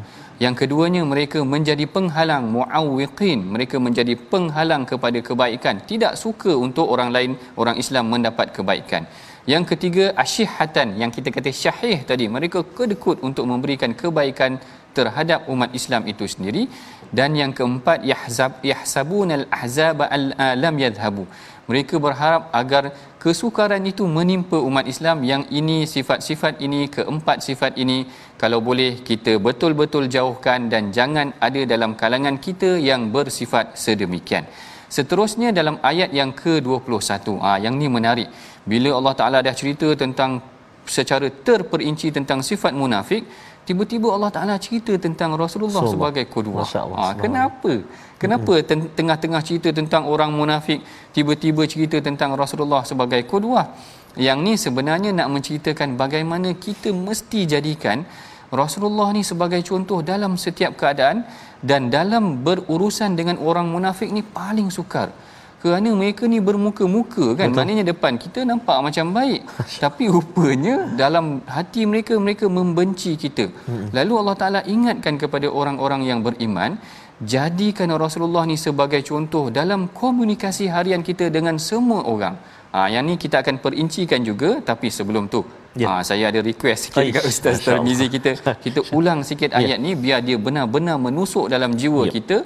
[0.45, 7.11] Yang keduanya mereka menjadi penghalang muawwiqin, mereka menjadi penghalang kepada kebaikan, tidak suka untuk orang
[7.17, 7.33] lain
[7.63, 9.05] orang Islam mendapat kebaikan.
[9.53, 14.59] yang ketiga asyihatan yang kita kata syahih tadi mereka kedekut untuk memberikan kebaikan
[14.97, 16.63] terhadap umat Islam itu sendiri
[17.19, 21.25] dan yang keempat yahzab yahsabunal ahzab al-alam yadhhabu
[21.67, 28.07] mereka berharap agar kesukaran itu menimpa umat Islam yang ini sifat-sifat ini keempat sifat ini
[28.43, 34.47] kalau boleh kita betul-betul jauhkan dan jangan ada dalam kalangan kita yang bersifat sedemikian.
[34.97, 37.43] Seterusnya dalam ayat yang ke-21.
[37.43, 38.31] Ah yang ni menarik.
[38.63, 40.39] Bila Allah Taala dah cerita tentang
[40.87, 43.27] secara terperinci tentang sifat munafik,
[43.69, 46.63] tiba-tiba Allah Taala cerita tentang Rasulullah so, sebagai qudwah.
[46.63, 47.73] Ha, kenapa?
[48.23, 50.81] Kenapa ten- tengah-tengah cerita tentang orang munafik
[51.13, 53.67] tiba-tiba cerita tentang Rasulullah sebagai qudwah?
[54.17, 58.07] Yang ni sebenarnya nak menceritakan bagaimana kita mesti jadikan
[58.49, 61.27] Rasulullah ni sebagai contoh dalam setiap keadaan
[61.61, 65.11] dan dalam berurusan dengan orang munafik ni paling sukar
[65.63, 67.57] kerana mereka ni bermuka-muka kan Betul.
[67.59, 69.41] maknanya depan kita nampak macam baik
[69.85, 71.27] tapi rupanya dalam
[71.57, 73.89] hati mereka mereka membenci kita hmm.
[73.99, 76.73] lalu Allah Taala ingatkan kepada orang-orang yang beriman
[77.35, 82.37] jadikan Rasulullah ni sebagai contoh dalam komunikasi harian kita dengan semua orang
[82.77, 85.43] ha, yang ni kita akan perincikan juga tapi sebelum tu
[85.83, 85.89] Ya.
[85.93, 88.31] Ha, saya ada request sikit dekat Ustaz Tarmizi kita.
[88.65, 89.61] Kita ulang sikit ya.
[89.61, 92.13] ayat ni biar dia benar-benar menusuk dalam jiwa ya.
[92.17, 92.37] kita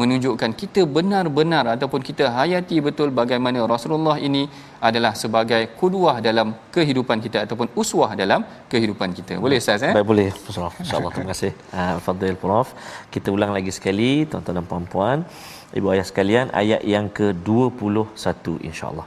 [0.00, 4.42] menunjukkan kita benar-benar ataupun kita hayati betul bagaimana Rasulullah ini
[4.88, 8.40] adalah sebagai kuduah dalam kehidupan kita ataupun uswah dalam
[8.72, 9.36] kehidupan kita.
[9.44, 9.92] Boleh Ustaz eh?
[9.96, 10.28] Baik, boleh.
[10.48, 11.12] Insya-Allah.
[11.16, 11.52] Terima kasih.
[11.82, 12.68] Uh, Fadil Prof.
[13.14, 15.18] Kita ulang lagi sekali tuan-tuan dan puan-puan,
[15.78, 19.06] ibu ayah sekalian ayat yang ke-21 insya-Allah.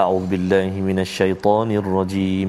[0.00, 2.48] A'udzubillahi minasyaitonirrajim.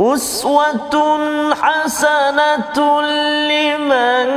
[0.00, 0.94] أسوة
[1.62, 3.02] حسنة
[3.50, 4.28] لمن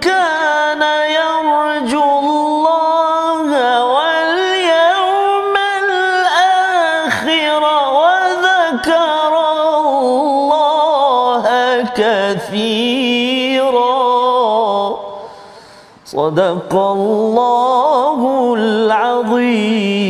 [0.00, 0.82] كان
[1.20, 3.48] يرجو الله
[3.84, 5.54] واليوم
[5.84, 7.62] الآخر
[7.98, 9.32] وذكر
[9.76, 11.44] الله
[11.96, 13.68] كثيرا.
[16.04, 18.20] صدق الله
[18.56, 20.08] العظيم.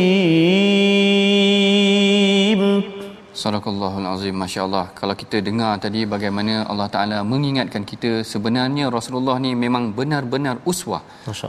[3.41, 4.85] Sadaqallahul azim masya-Allah.
[4.99, 10.99] Kalau kita dengar tadi bagaimana Allah Taala mengingatkan kita sebenarnya Rasulullah ni memang benar-benar uswah.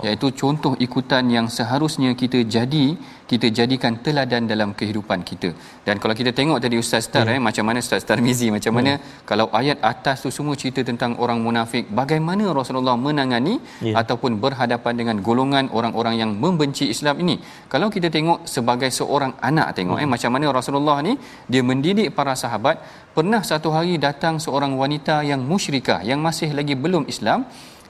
[0.07, 2.85] Iaitu contoh ikutan yang seharusnya kita jadi
[3.31, 5.51] kita jadikan teladan dalam kehidupan kita.
[5.87, 7.35] Dan kalau kita tengok tadi Ustaz Star hmm.
[7.37, 9.23] eh macam mana Ustaz Star Mizi macam mana hmm.
[9.31, 13.55] kalau ayat atas tu semua cerita tentang orang munafik, bagaimana Rasulullah menangani
[13.87, 13.95] yeah.
[14.01, 17.37] ataupun berhadapan dengan golongan orang-orang yang membenci Islam ini.
[17.73, 20.05] Kalau kita tengok sebagai seorang anak tengok hmm.
[20.05, 21.15] eh macam mana Rasulullah ni
[21.53, 22.77] dia mendidik para sahabat,
[23.17, 27.41] pernah satu hari datang seorang wanita yang musyrikah yang masih lagi belum Islam,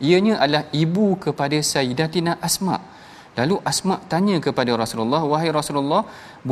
[0.08, 2.99] ianya adalah ibu kepada Sayyidatina Asma'
[3.38, 6.02] Lalu Asma tanya kepada Rasulullah, "Wahai Rasulullah,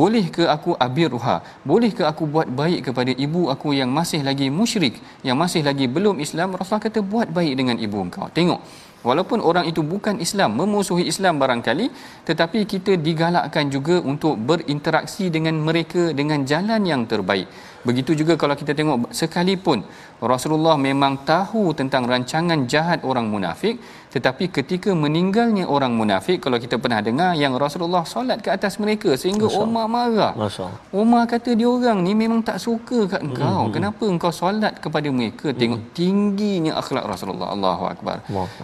[0.01, 1.37] boleh ke aku abirha?
[1.71, 4.95] Boleh ke aku buat baik kepada ibu aku yang masih lagi musyrik,
[5.27, 8.61] yang masih lagi belum Islam?" Rasulullah kata, "Buat baik dengan ibu engkau." Tengok,
[9.09, 11.87] walaupun orang itu bukan Islam, memusuhi Islam barangkali,
[12.29, 17.51] tetapi kita digalakkan juga untuk berinteraksi dengan mereka dengan jalan yang terbaik.
[17.87, 19.87] Begitu juga kalau kita tengok sekalipun
[20.19, 26.81] Rasulullah memang tahu tentang rancangan jahat orang munafik tetapi ketika meninggalnya orang munafik kalau kita
[26.81, 30.33] pernah dengar yang Rasulullah solat ke atas mereka sehingga Masya Umar marah.
[30.33, 33.69] Masya Umar kata dia orang ni memang tak suka kat engkau.
[33.69, 33.75] Mm-hmm.
[33.77, 35.53] Kenapa engkau solat kepada mereka?
[35.53, 35.97] Tengok mm-hmm.
[35.99, 37.53] tingginya akhlak Rasulullah.
[37.55, 38.17] Allahu akbar.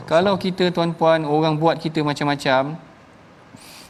[0.08, 2.80] Kalau kita tuan-puan orang buat kita macam-macam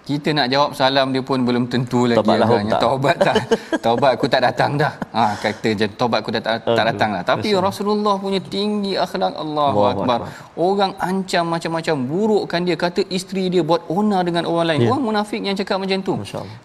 [0.04, 2.80] kita nak jawab salam dia pun belum tentu lagi taubat lah tak.
[2.84, 3.36] taubat tak.
[3.84, 4.92] Taubat aku tak datang dah.
[5.16, 6.44] Ha kata je taubat aku tak,
[6.78, 7.22] tak datang lah.
[7.24, 7.64] Tapi Rasul.
[7.64, 10.18] Rasulullah punya tinggi akhlak Allahu akbar.
[10.66, 12.76] Orang ancam macam-macam burukkan dia.
[12.84, 14.80] Kata isteri dia buat onar dengan orang lain.
[14.84, 14.92] Yeah.
[14.92, 16.14] orang munafik yang cakap macam tu.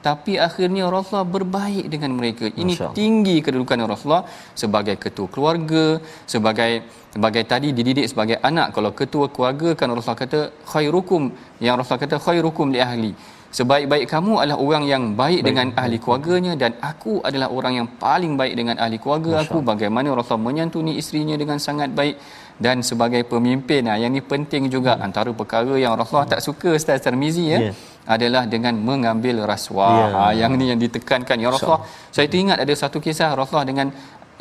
[0.07, 2.45] Tapi akhirnya Rasulullah berbaik dengan mereka.
[2.51, 4.27] Ini tinggi kedudukan Rasulullah
[4.61, 5.85] sebagai ketua keluarga
[6.27, 6.71] sebagai
[7.13, 10.41] sebagai tadi dididik sebagai anak kalau ketua keluarga kan Rasulullah kata
[10.71, 11.23] khairukum
[11.65, 13.11] yang Rasulullah kata khairukum li ahli
[13.57, 15.47] sebaik-baik kamu adalah orang yang baik, baik.
[15.47, 19.49] dengan ahli keluarganya dan aku adalah orang yang paling baik dengan ahli keluarga Masya.
[19.49, 22.15] aku bagaimana Rasulullah menyantuni isterinya dengan sangat baik
[22.61, 25.05] dan sebagai pemimpin nah yang ini penting juga hmm.
[25.09, 26.35] antara perkara yang Rasulullah hmm.
[26.37, 27.73] tak suka Ustaz Tirmizi ya yeah.
[28.05, 30.13] adalah dengan mengambil rasuah yeah.
[30.13, 31.83] ha, yang ni yang ditekankan ya Rasulullah
[32.13, 33.87] saya teringat ada satu kisah Rasulullah dengan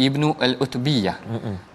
[0.06, 1.16] Ibnu Al-Utbiyah.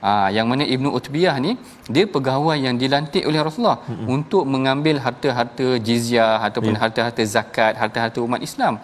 [0.06, 1.52] Ha, yang mana Ibnu Utbiyah ni
[1.96, 4.08] dia pegawai yang dilantik oleh Rasulullah Mm-mm.
[4.16, 6.82] untuk mengambil harta-harta jizyah ataupun yeah.
[6.84, 8.76] harta-harta zakat, harta-harta umat Islam.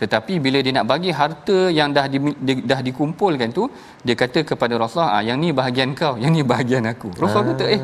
[0.00, 3.64] Tetapi bila dia nak bagi harta yang dah di, di, dah dikumpulkan tu,
[4.06, 7.08] dia kata kepada Rasulullah, ah, yang ni bahagian kau, yang ni bahagian aku.
[7.20, 7.50] Rasulullah ah.
[7.52, 7.80] kata, eh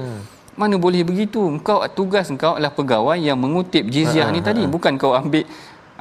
[0.60, 1.40] mana boleh begitu?
[1.54, 4.34] Engkau tugas engkau adalah pegawai yang mengutip jizyah ah.
[4.34, 5.44] ni tadi, bukan kau ambil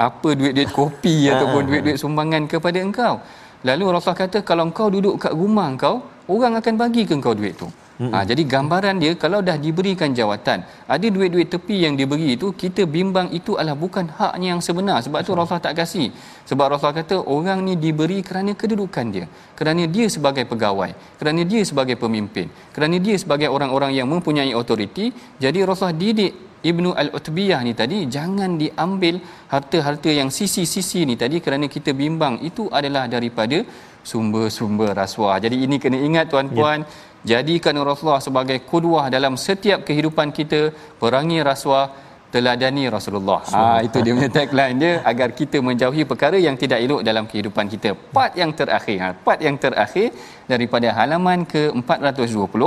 [0.08, 3.14] apa duit-duit kopi ataupun duit-duit sumbangan kepada engkau.
[3.62, 7.56] Lalu Rasulullah kata kalau kau duduk kat rumah kau, orang akan bagi ke kau duit
[7.58, 7.70] tu.
[8.02, 12.90] Ha, jadi gambaran dia kalau dah diberikan jawatan, ada duit-duit tepi yang diberi itu, kita
[12.90, 15.06] bimbang itu adalah bukan haknya yang sebenar.
[15.06, 16.10] Sebab tu Rasulullah tak kasih.
[16.50, 19.26] Sebab Rasulullah kata orang ni diberi kerana kedudukan dia.
[19.54, 20.92] Kerana dia sebagai pegawai.
[21.22, 22.50] Kerana dia sebagai pemimpin.
[22.74, 25.14] Kerana dia sebagai orang-orang yang mempunyai otoriti.
[25.38, 29.16] Jadi Rasulullah didik Ibnu Al-Utbiyah ni tadi jangan diambil
[29.54, 33.66] harta-harta yang sisi-sisi ni tadi kerana kita bimbang itu adalah daripada
[34.04, 35.38] sumber-sumber rasuah.
[35.44, 36.80] Jadi ini kena ingat tuan-puan,
[37.26, 37.40] ya.
[37.42, 40.62] jadikan Rasulullah sebagai kudwah dalam setiap kehidupan kita,
[41.02, 41.86] perangi rasuah,
[42.34, 43.40] teladani Rasulullah.
[43.54, 47.66] Ha itu dia punya tagline dia agar kita menjauhi perkara yang tidak elok dalam kehidupan
[47.74, 47.90] kita.
[48.16, 50.10] Part yang terakhir, ha, part yang terakhir
[50.48, 52.64] daripada halaman ke-420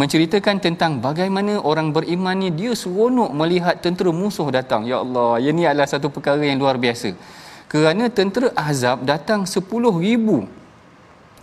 [0.00, 4.84] menceritakan tentang bagaimana orang beriman ni dia seronok melihat tentera musuh datang.
[4.90, 7.12] Ya Allah, ini adalah satu perkara yang luar biasa.
[7.72, 10.58] Kerana tentera Ahzab datang 10,000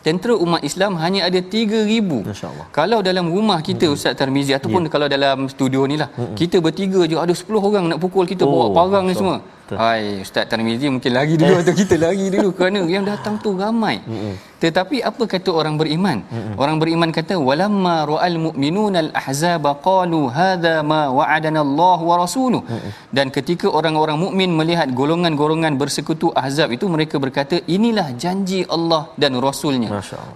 [0.05, 2.29] tentera umat Islam hanya ada 3000.
[2.29, 2.67] Masya-Allah.
[2.69, 3.95] Kalau dalam rumah kita hmm.
[3.97, 4.91] Ustaz Tarmizi ataupun yeah.
[4.93, 6.37] kalau dalam studio ni lah, hmm.
[6.37, 9.41] kita bertiga je ada 10 orang nak pukul kita oh, bawa parang ni semua.
[9.73, 13.97] Hai Ustaz Tarmizi mungkin lagi dulu atau kita lagi dulu kerana yang datang tu ramai.
[14.05, 14.37] Hmm.
[14.63, 16.17] Tetapi apa kata orang beriman?
[16.25, 16.55] Mm-hmm.
[16.63, 22.61] Orang beriman kata walamma ra'al mu'minuna al-ahzaba qalu hadza ma wa'adana Allah wa rasuluh.
[22.63, 22.91] Mm-hmm.
[23.17, 29.35] Dan ketika orang-orang mukmin melihat golongan-golongan bersekutu ahzab itu mereka berkata inilah janji Allah dan
[29.47, 29.91] rasulnya.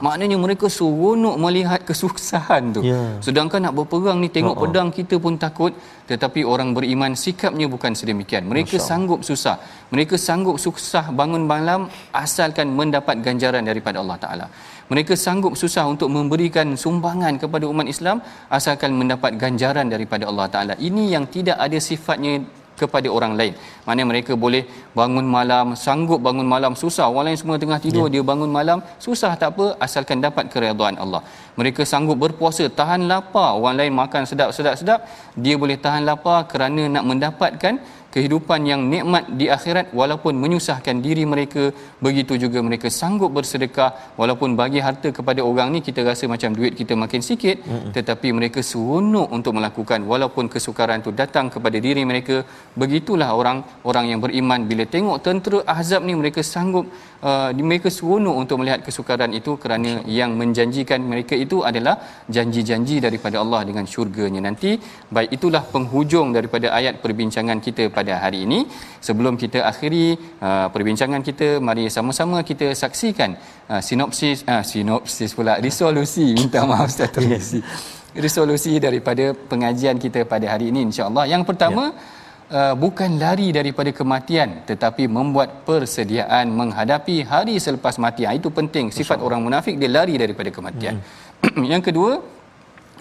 [0.07, 2.83] Maknanya mereka seronok melihat kesusahan tu.
[2.91, 3.23] Yeah.
[3.25, 4.63] Sedangkan nak berperang ni tengok Uh-oh.
[4.67, 5.73] pedang kita pun takut
[6.09, 8.43] tetapi orang beriman sikapnya bukan sedemikian.
[8.51, 9.55] Mereka sanggup susah.
[9.93, 11.81] Mereka sanggup susah bangun malam
[12.23, 14.47] asalkan mendapat ganjaran daripada Allah Taala.
[14.91, 18.17] Mereka sanggup susah untuk memberikan sumbangan kepada umat Islam
[18.57, 20.73] asalkan mendapat ganjaran daripada Allah Taala.
[20.89, 22.33] Ini yang tidak ada sifatnya
[22.81, 23.53] kepada orang lain.
[23.87, 24.63] Mana mereka boleh
[24.99, 27.05] bangun malam, sanggup bangun malam susah.
[27.11, 28.13] Orang lain semua tengah tidur, ya.
[28.13, 31.21] dia bangun malam susah tak apa asalkan dapat keredaan Allah.
[31.59, 33.49] Mereka sanggup berpuasa, tahan lapar.
[33.59, 34.99] Orang lain makan sedap-sedap-sedap,
[35.45, 37.75] dia boleh tahan lapar kerana nak mendapatkan
[38.13, 41.63] kehidupan yang nikmat di akhirat walaupun menyusahkan diri mereka
[42.05, 43.91] begitu juga mereka sanggup bersedekah.
[44.19, 47.91] Walaupun bagi harta kepada orang ni kita rasa macam duit kita makin sikit mm-hmm.
[47.97, 50.01] tetapi mereka seronok untuk melakukan.
[50.13, 52.37] Walaupun kesukaran tu datang kepada diri mereka
[52.81, 54.65] begitulah orang orang yang beriman.
[54.71, 56.87] Bila tengok tentera ahzab ni mereka sanggup
[57.29, 61.95] uh, mereka seronok untuk melihat kesukaran itu kerana yang menjanjikan mereka itu adalah
[62.35, 64.41] janji-janji daripada Allah dengan syurganya.
[64.47, 64.71] Nanti
[65.15, 68.59] baik itulah penghujung daripada ayat perbincangan kita pada hari ini.
[69.07, 70.05] Sebelum kita akhiri
[70.47, 73.31] uh, perbincangan kita mari sama-sama kita saksikan
[73.71, 76.27] uh, sinopsis uh, sinopsis pula resolusi.
[76.41, 77.15] Minta maaf Ustaz
[78.25, 81.25] resolusi daripada pengajian kita pada hari ini insya-Allah.
[81.33, 82.18] Yang pertama ya.
[82.57, 88.25] Uh, bukan lari daripada kematian tetapi membuat persediaan menghadapi hari selepas mati.
[88.25, 90.95] Ha, itu penting sifat orang munafik dia lari daripada kematian.
[91.43, 91.65] Hmm.
[91.71, 92.11] yang kedua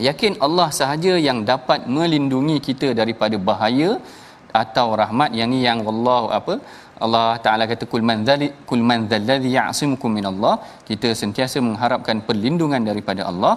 [0.08, 3.90] yakin Allah sahaja yang dapat melindungi kita daripada bahaya
[4.62, 6.54] atau rahmat yang ni yang Allah apa
[7.06, 10.54] Allah Taala kata kul man dzali kul man dzalladzi ya'simukum minallah
[10.88, 13.54] kita sentiasa mengharapkan perlindungan daripada Allah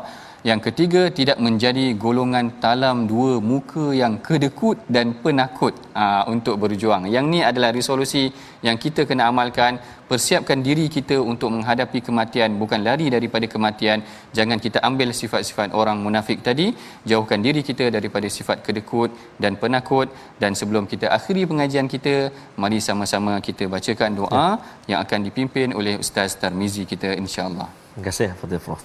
[0.49, 6.55] yang ketiga tidak menjadi golongan talam dua muka yang kedekut dan penakut aa, ah, untuk
[6.63, 7.03] berjuang.
[7.15, 8.23] Yang ni adalah resolusi
[8.67, 9.73] yang kita kena amalkan.
[10.11, 13.99] Persiapkan diri kita untuk menghadapi kematian bukan lari daripada kematian.
[14.37, 16.67] Jangan kita ambil sifat-sifat orang munafik tadi,
[17.09, 19.11] jauhkan diri kita daripada sifat kedekut
[19.43, 20.09] dan penakut
[20.41, 22.15] dan sebelum kita akhiri pengajian kita,
[22.63, 24.47] mari sama-sama kita bacakan doa ya.
[24.91, 27.69] yang akan dipimpin oleh Ustaz Tarmizi kita insya-Allah.
[27.93, 28.83] Terima kasih Fadil Prof.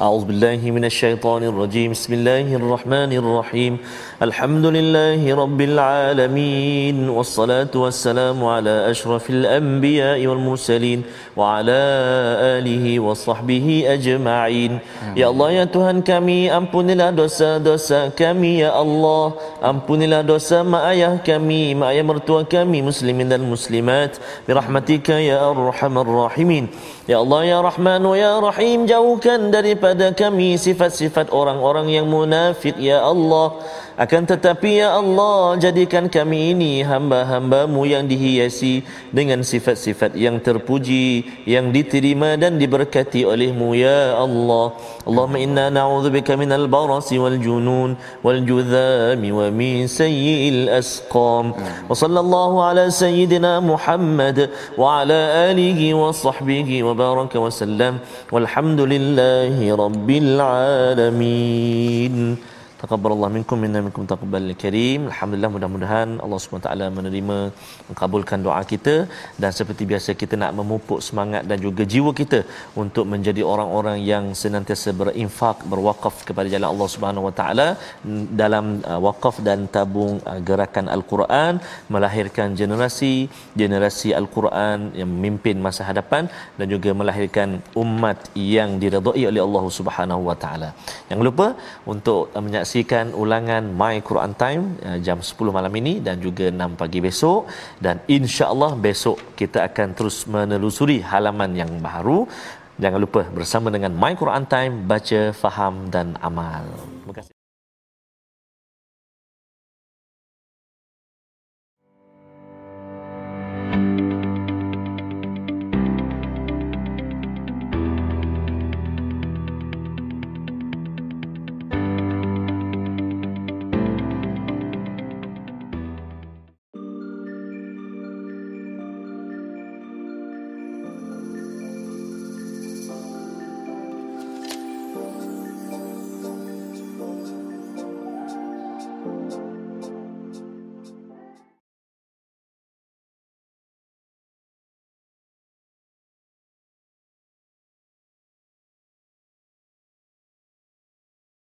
[0.00, 1.90] أعوذ بالله من الشيطان الرجيم.
[1.92, 3.72] بسم الله الرحمن الرحيم.
[4.22, 11.02] الحمد لله رب العالمين والصلاة والسلام على أشرف الأنبياء والمرسلين
[11.36, 11.80] وعلى
[12.58, 14.72] آله وصحبه أجمعين.
[15.16, 19.26] يا الله يا تهان كمي أمبن لا دوسا دوسا كمي يا الله
[19.64, 24.16] أمبن لا دوسا ما أيه كمي ما أيه مرتوى كمي مسلمين المسلمات
[24.48, 26.64] برحمتك يا أرحم الراحمين
[27.08, 33.60] يا الله يا رحمن ويا رحيم جوكا daripada kami sifat-sifat orang-orang yang munafik ya Allah
[33.92, 38.80] akan tetapi ya Allah jadikan kami ini hamba-hambamu yang dihiasi
[39.12, 44.72] dengan sifat-sifat yang terpuji yang diterima dan diberkati olehmu ya Allah.
[45.04, 51.52] Allahumma inna na'udzubika minal barasi wal junun wal judhami wa min sayyi'il asqam.
[51.52, 54.48] Wa sallallahu ala sayyidina Muhammad
[54.80, 58.00] wa ala alihi wa sahbihi wa baraka wa sallam.
[58.32, 62.40] Walhamdulillahi rabbil alamin
[62.82, 65.00] Taqabbalallah minkum minna minkum taqabbal karim.
[65.10, 67.36] Alhamdulillah mudah-mudahan Allah SWT menerima
[67.88, 68.94] mengabulkan doa kita
[69.42, 72.40] dan seperti biasa kita nak memupuk semangat dan juga jiwa kita
[72.82, 77.68] untuk menjadi orang-orang yang senantiasa berinfak berwakaf kepada jalan Allah Subhanahu Wa Taala
[78.42, 81.62] dalam uh, wakaf dan tabung uh, gerakan Al-Quran
[81.94, 83.14] melahirkan generasi
[83.62, 86.26] generasi Al-Quran yang memimpin masa hadapan
[86.58, 88.18] dan juga melahirkan umat
[88.56, 90.72] yang diredai oleh Allah Subhanahu Wa Taala.
[91.06, 91.48] Jangan lupa
[91.94, 96.48] untuk uh, menyaksikan menyaksikan ulangan My Quran Time uh, jam 10 malam ini dan juga
[96.48, 97.44] 6 pagi besok
[97.84, 102.24] dan insya-Allah besok kita akan terus menelusuri halaman yang baru.
[102.80, 106.64] Jangan lupa bersama dengan My Quran Time baca, faham dan amal.
[107.04, 107.41] Terima kasih.